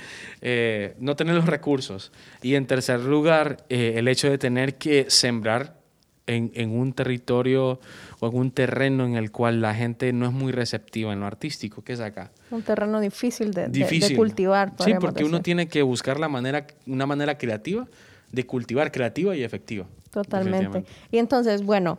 [0.98, 2.12] no tener los recursos.
[2.42, 5.84] Y en tercer lugar, el hecho de tener que sembrar
[6.26, 7.80] en, en, un territorio
[8.20, 11.26] o en un terreno en el cual la gente no es muy receptiva en lo
[11.26, 12.30] artístico, que es acá.
[12.50, 14.72] Un terreno difícil de, de, cultivar.
[14.82, 17.86] Sí, porque uno tiene que buscar la manera, una manera creativa
[18.32, 19.86] de cultivar, creativa y efectiva.
[20.10, 20.84] Totalmente.
[21.10, 21.98] Y entonces, bueno,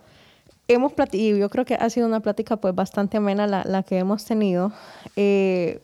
[0.67, 3.97] hemos y yo creo que ha sido una plática pues bastante amena la, la que
[3.97, 4.71] hemos tenido.
[5.15, 5.79] Eh,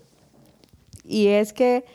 [1.03, 1.85] y es que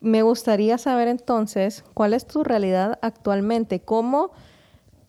[0.00, 4.32] me gustaría saber entonces cuál es tu realidad actualmente, cómo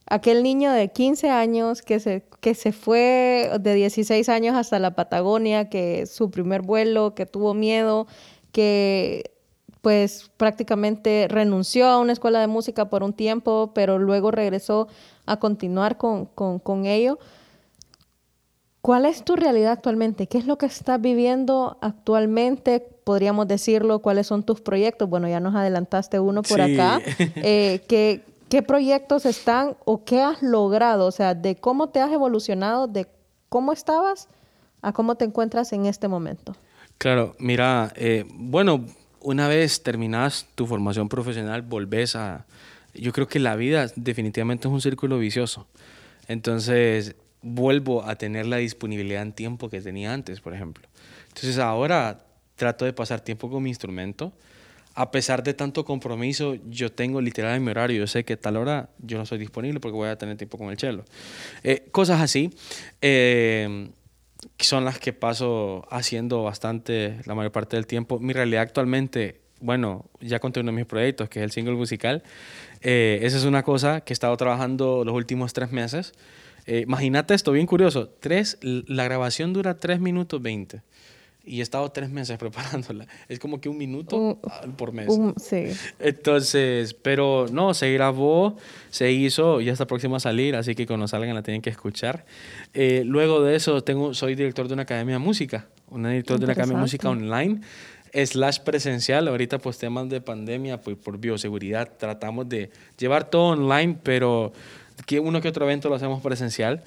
[0.09, 4.95] aquel niño de 15 años que se, que se fue de 16 años hasta la
[4.95, 8.07] Patagonia, que su primer vuelo, que tuvo miedo,
[8.51, 9.31] que
[9.81, 14.87] pues prácticamente renunció a una escuela de música por un tiempo, pero luego regresó
[15.27, 17.19] a continuar con, con ello.
[18.81, 20.27] ¿Cuál es tu realidad actualmente?
[20.27, 22.79] ¿Qué es lo que estás viviendo actualmente?
[23.03, 25.09] Podríamos decirlo, ¿cuáles son tus proyectos?
[25.09, 27.01] Bueno, ya nos adelantaste uno por acá.
[27.35, 31.05] Eh, ¿qué, ¿Qué proyectos están o qué has logrado?
[31.05, 33.07] O sea, de cómo te has evolucionado, de
[33.49, 34.29] cómo estabas
[34.81, 36.55] a cómo te encuentras en este momento.
[36.97, 38.85] Claro, mira, eh, bueno,
[39.19, 42.45] una vez terminas tu formación profesional, volvés a...
[42.97, 45.67] Yo creo que la vida definitivamente es un círculo vicioso.
[46.27, 50.87] Entonces, vuelvo a tener la disponibilidad en tiempo que tenía antes, por ejemplo.
[51.27, 52.25] Entonces, ahora
[52.55, 54.33] trato de pasar tiempo con mi instrumento
[54.97, 58.41] a pesar de tanto compromiso, yo tengo literal en mi horario, yo sé que a
[58.41, 61.05] tal hora yo no soy disponible porque voy a tener tiempo con el chelo.
[61.61, 62.49] Eh, cosas así
[62.99, 63.91] eh,
[64.57, 68.17] son las que paso haciendo bastante la mayor parte del tiempo.
[68.17, 72.23] Mi realidad actualmente, bueno, ya conté uno de mis proyectos, que es el single musical.
[72.81, 76.13] Eh, esa es una cosa que he estado trabajando los últimos tres meses.
[76.67, 78.09] imagínate esto, bien curioso.
[78.19, 80.81] Tres, la grabación dura tres minutos 20
[81.47, 83.07] y he estado tres meses preparándola.
[83.27, 84.39] Es como que un minuto
[84.75, 85.07] por mes.
[85.37, 85.65] sí.
[85.99, 88.57] Entonces, pero no, se grabó,
[88.89, 92.25] se hizo, ya está próxima a salir, así que cuando salgan la tienen que escuchar.
[92.73, 96.45] Eh, luego de eso, tengo, soy director de una academia de música, un director de
[96.45, 97.61] una academia de música online
[98.25, 99.27] slash presencial.
[99.27, 104.53] Ahorita, pues temas de pandemia, pues por bioseguridad, tratamos de llevar todo online, pero
[105.05, 106.83] que uno que otro evento lo hacemos presencial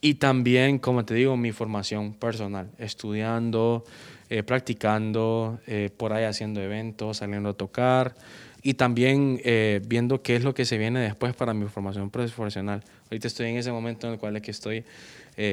[0.00, 3.84] y también, como te digo, mi formación personal, estudiando,
[4.30, 8.14] eh, practicando, eh, por ahí haciendo eventos, saliendo a tocar
[8.62, 12.82] y también eh, viendo qué es lo que se viene después para mi formación profesional.
[13.10, 14.84] Ahorita estoy en ese momento en el cual es que estoy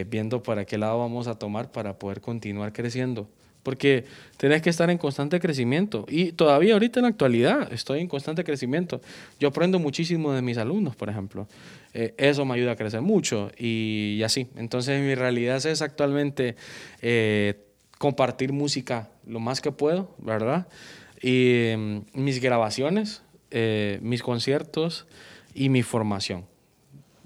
[0.07, 3.29] viendo para qué lado vamos a tomar para poder continuar creciendo
[3.63, 4.05] porque
[4.37, 6.05] tenés que estar en constante crecimiento.
[6.07, 9.01] Y todavía ahorita en la actualidad estoy en constante crecimiento.
[9.39, 11.47] Yo aprendo muchísimo de mis alumnos, por ejemplo.
[11.93, 14.47] Eh, eso me ayuda a crecer mucho y, así.
[14.55, 16.55] Entonces mi realidad es actualmente
[17.01, 17.65] eh,
[17.97, 20.67] compartir música lo más que puedo, ¿verdad?
[21.21, 25.07] Y mm, mis grabaciones, eh, mis conciertos
[25.53, 26.45] y mi formación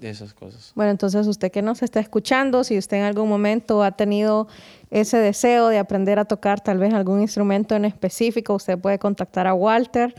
[0.08, 0.72] esas cosas.
[0.74, 4.48] Bueno, entonces usted que nos está escuchando, si usted en algún momento ha tenido
[4.90, 9.46] ese deseo de aprender a tocar tal vez algún instrumento en específico, usted puede contactar
[9.46, 10.14] a Walter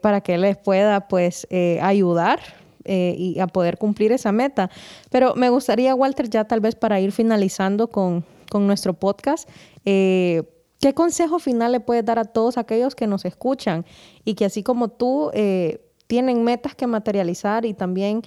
[0.00, 1.46] para que les pueda pues
[1.80, 2.40] ayudar
[2.88, 4.70] eh, y a poder cumplir esa meta.
[5.10, 8.24] Pero me gustaría, Walter, ya tal vez para ir finalizando con,
[8.54, 9.46] nuestro podcast,
[9.84, 10.44] eh,
[10.80, 13.84] ¿qué consejo final le puedes dar a todos aquellos que nos escuchan
[14.24, 18.22] y que así como tú eh, tienen metas que materializar y también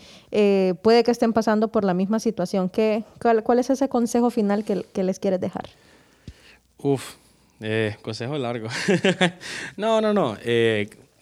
[0.82, 2.70] puede que estén pasando por la misma situación?
[2.70, 3.04] ¿Qué,
[3.44, 5.70] cuál, es ese consejo final que, que les quieres dejar?
[6.78, 7.16] Uf,
[8.02, 8.68] consejo largo.
[9.78, 10.38] no, no, no.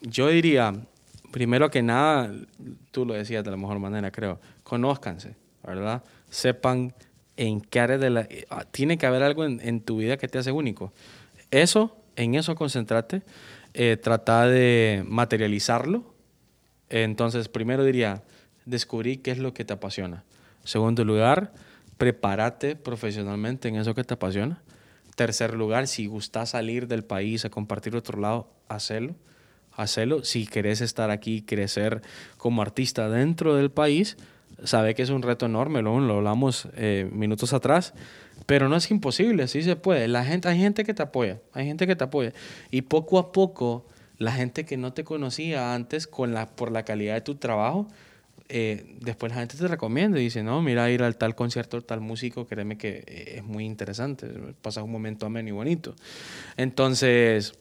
[0.01, 0.73] yo diría,
[1.31, 2.31] primero que nada,
[2.91, 6.03] tú lo decías de la mejor manera, creo, conózcanse, ¿verdad?
[6.29, 6.93] Sepan
[7.35, 8.27] en qué área de la...
[8.49, 10.91] Ah, tiene que haber algo en, tu vida que te hace único.
[11.51, 13.21] Eso, en eso concentrate,
[13.73, 16.03] eh, trata de materializarlo.
[16.89, 18.23] Entonces, primero diría,
[18.65, 20.23] descubrí qué es lo que te apasiona.
[20.63, 21.53] Segundo lugar,
[21.97, 24.61] prepárate profesionalmente en eso que te apasiona.
[25.15, 29.15] Tercer lugar, si gustas salir del país a compartir otro lado, hacelo
[29.77, 30.23] hacerlo.
[30.23, 32.01] Si querés estar aquí y crecer
[32.37, 34.17] como artista dentro del país,
[34.63, 37.93] sabe que es un reto enorme, lo, lo hablamos eh, minutos atrás,
[38.45, 40.07] pero no es imposible, sí se puede.
[40.07, 42.33] La gente, hay gente que te apoya, hay gente que te apoya.
[42.71, 43.85] Y poco a poco,
[44.17, 47.87] la gente que no te conocía antes con la, por la calidad de tu trabajo,
[48.49, 51.99] eh, después la gente te recomienda y dice, no, mira, ir al tal concierto, tal
[51.99, 54.27] músico, créeme que eh, es muy interesante,
[54.61, 55.95] pasas un momento ameno y bonito.
[56.55, 57.53] Entonces,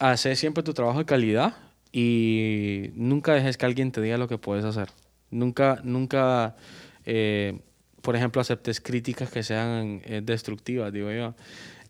[0.00, 1.54] hace siempre tu trabajo de calidad
[1.92, 4.88] y nunca dejes que alguien te diga lo que puedes hacer.
[5.30, 6.56] Nunca, nunca,
[7.04, 7.60] eh,
[8.02, 11.34] por ejemplo, aceptes críticas que sean destructivas, digo yo.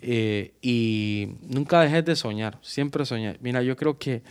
[0.02, 3.38] Y nunca dejes de soñar, siempre soñar.
[3.40, 4.22] Mira, yo creo que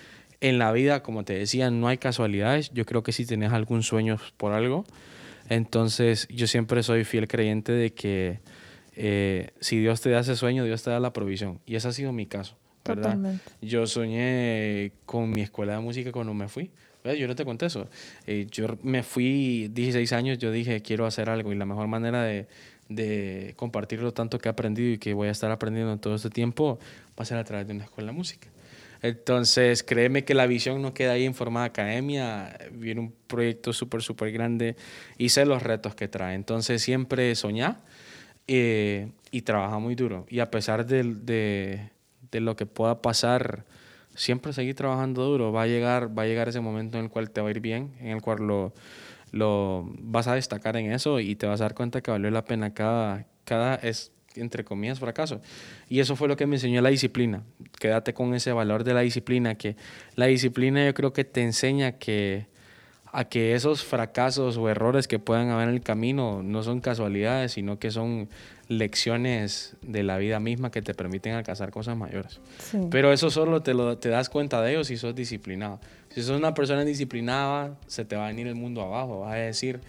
[0.42, 2.72] en la vida, como te decía, no hay casualidades.
[2.74, 4.86] Yo creo que si tienes algún sueño por algo,
[5.50, 8.40] entonces yo siempre soy fiel creyente de que
[8.96, 11.60] eh, si Dios te da ese sueño, Dios te da la provisión.
[11.66, 12.56] Y ese ha sido mi caso,
[12.86, 13.18] ¿verdad?
[13.62, 16.72] Yo soñé con mi escuela de música cuando me fui.
[17.04, 17.88] Yo no te conté eso.
[18.26, 22.24] Eh, yo me fui 16 años, yo dije, quiero hacer algo y la mejor manera
[22.24, 22.48] de,
[22.90, 26.16] de compartir lo tanto que he aprendido y que voy a estar aprendiendo en todo
[26.16, 26.80] este tiempo
[27.18, 28.50] va a ser a través de una escuela de música.
[29.02, 33.72] Entonces, créeme que la visión no queda ahí en forma de academia, viene un proyecto
[33.74, 34.76] súper, súper grande
[35.18, 36.34] y sé los retos que trae.
[36.34, 37.82] Entonces, siempre soñar
[38.48, 40.26] eh, y trabajar muy duro.
[40.30, 41.92] Y a pesar de, de,
[42.32, 43.66] de, lo que pueda pasar,
[44.16, 45.52] siempre seguir trabajando duro.
[45.52, 47.60] Va a, llegar, va a llegar ese momento en el cual te va a ir
[47.60, 48.74] bien, en el cual lo,
[49.32, 52.46] lo vas a destacar en eso y te vas a dar cuenta que valió la
[52.46, 55.42] pena cada, cada es, entre comillas, fracaso.
[55.90, 57.44] Y eso fue lo que me enseñó la disciplina.
[57.80, 59.76] Quédate con ese valor de la disciplina, que
[60.16, 62.48] la disciplina yo creo que te enseña que
[63.16, 67.54] a que esos fracasos o errores que puedan haber en el camino no son casualidades,
[67.54, 68.28] sino que son
[68.68, 72.42] lecciones de la vida misma que te permiten alcanzar cosas mayores.
[72.92, 75.80] Pero eso solo te, lo, te das cuenta de ellos si sos disciplinado.
[76.16, 79.20] Si sos una persona disciplinada, se te va a venir el mundo abajo.
[79.20, 79.82] Vas a decir,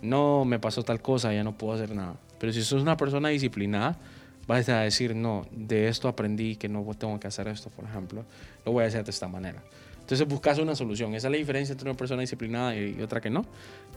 [0.00, 2.14] no, me pasó tal cosa, ya no puedo hacer nada.
[2.40, 3.98] Pero si sos una persona disciplinada,
[4.46, 8.24] vas a decir, no, de esto aprendí que no tengo que hacer esto, por ejemplo,
[8.64, 9.62] lo voy a hacer de esta manera.
[10.00, 11.14] Entonces buscas una solución.
[11.14, 13.44] Esa es la diferencia entre una persona disciplinada y, otra que no.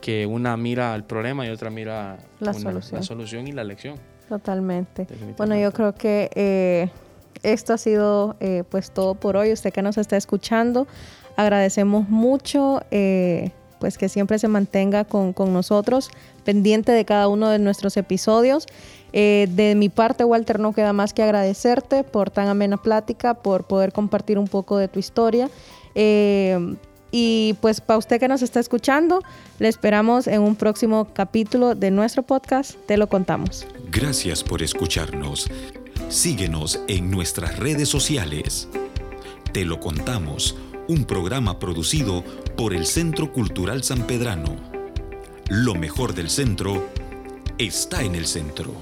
[0.01, 2.99] Que una mira el problema y otra mira la, solución.
[2.99, 3.95] la solución y la lección.
[4.27, 5.07] Totalmente.
[5.37, 6.89] Bueno, yo creo que eh,
[7.43, 9.53] esto ha sido eh, pues todo por hoy.
[9.53, 10.87] Usted que nos está escuchando,
[11.39, 12.81] agradecemos mucho.
[12.91, 16.09] Eh, pues que siempre se mantenga con, nosotros,
[16.43, 18.67] pendiente de cada uno de nuestros episodios.
[19.13, 23.63] Eh, de mi parte, Walter, no queda más que agradecerte por tan amena plática, por
[23.63, 25.49] poder compartir un poco de tu historia.
[25.95, 26.75] Eh,
[27.09, 29.23] y pues para usted que nos está escuchando,
[29.59, 33.65] le esperamos en un próximo capítulo de nuestro podcast, Te lo contamos.
[33.89, 35.49] Gracias por escucharnos.
[36.09, 38.67] Síguenos en nuestras redes sociales.
[39.53, 40.55] Te lo contamos
[40.89, 42.23] un programa producido
[42.57, 44.55] por el Centro Cultural San Pedrano.
[45.47, 46.89] Lo mejor del centro
[47.59, 48.73] está en el centro.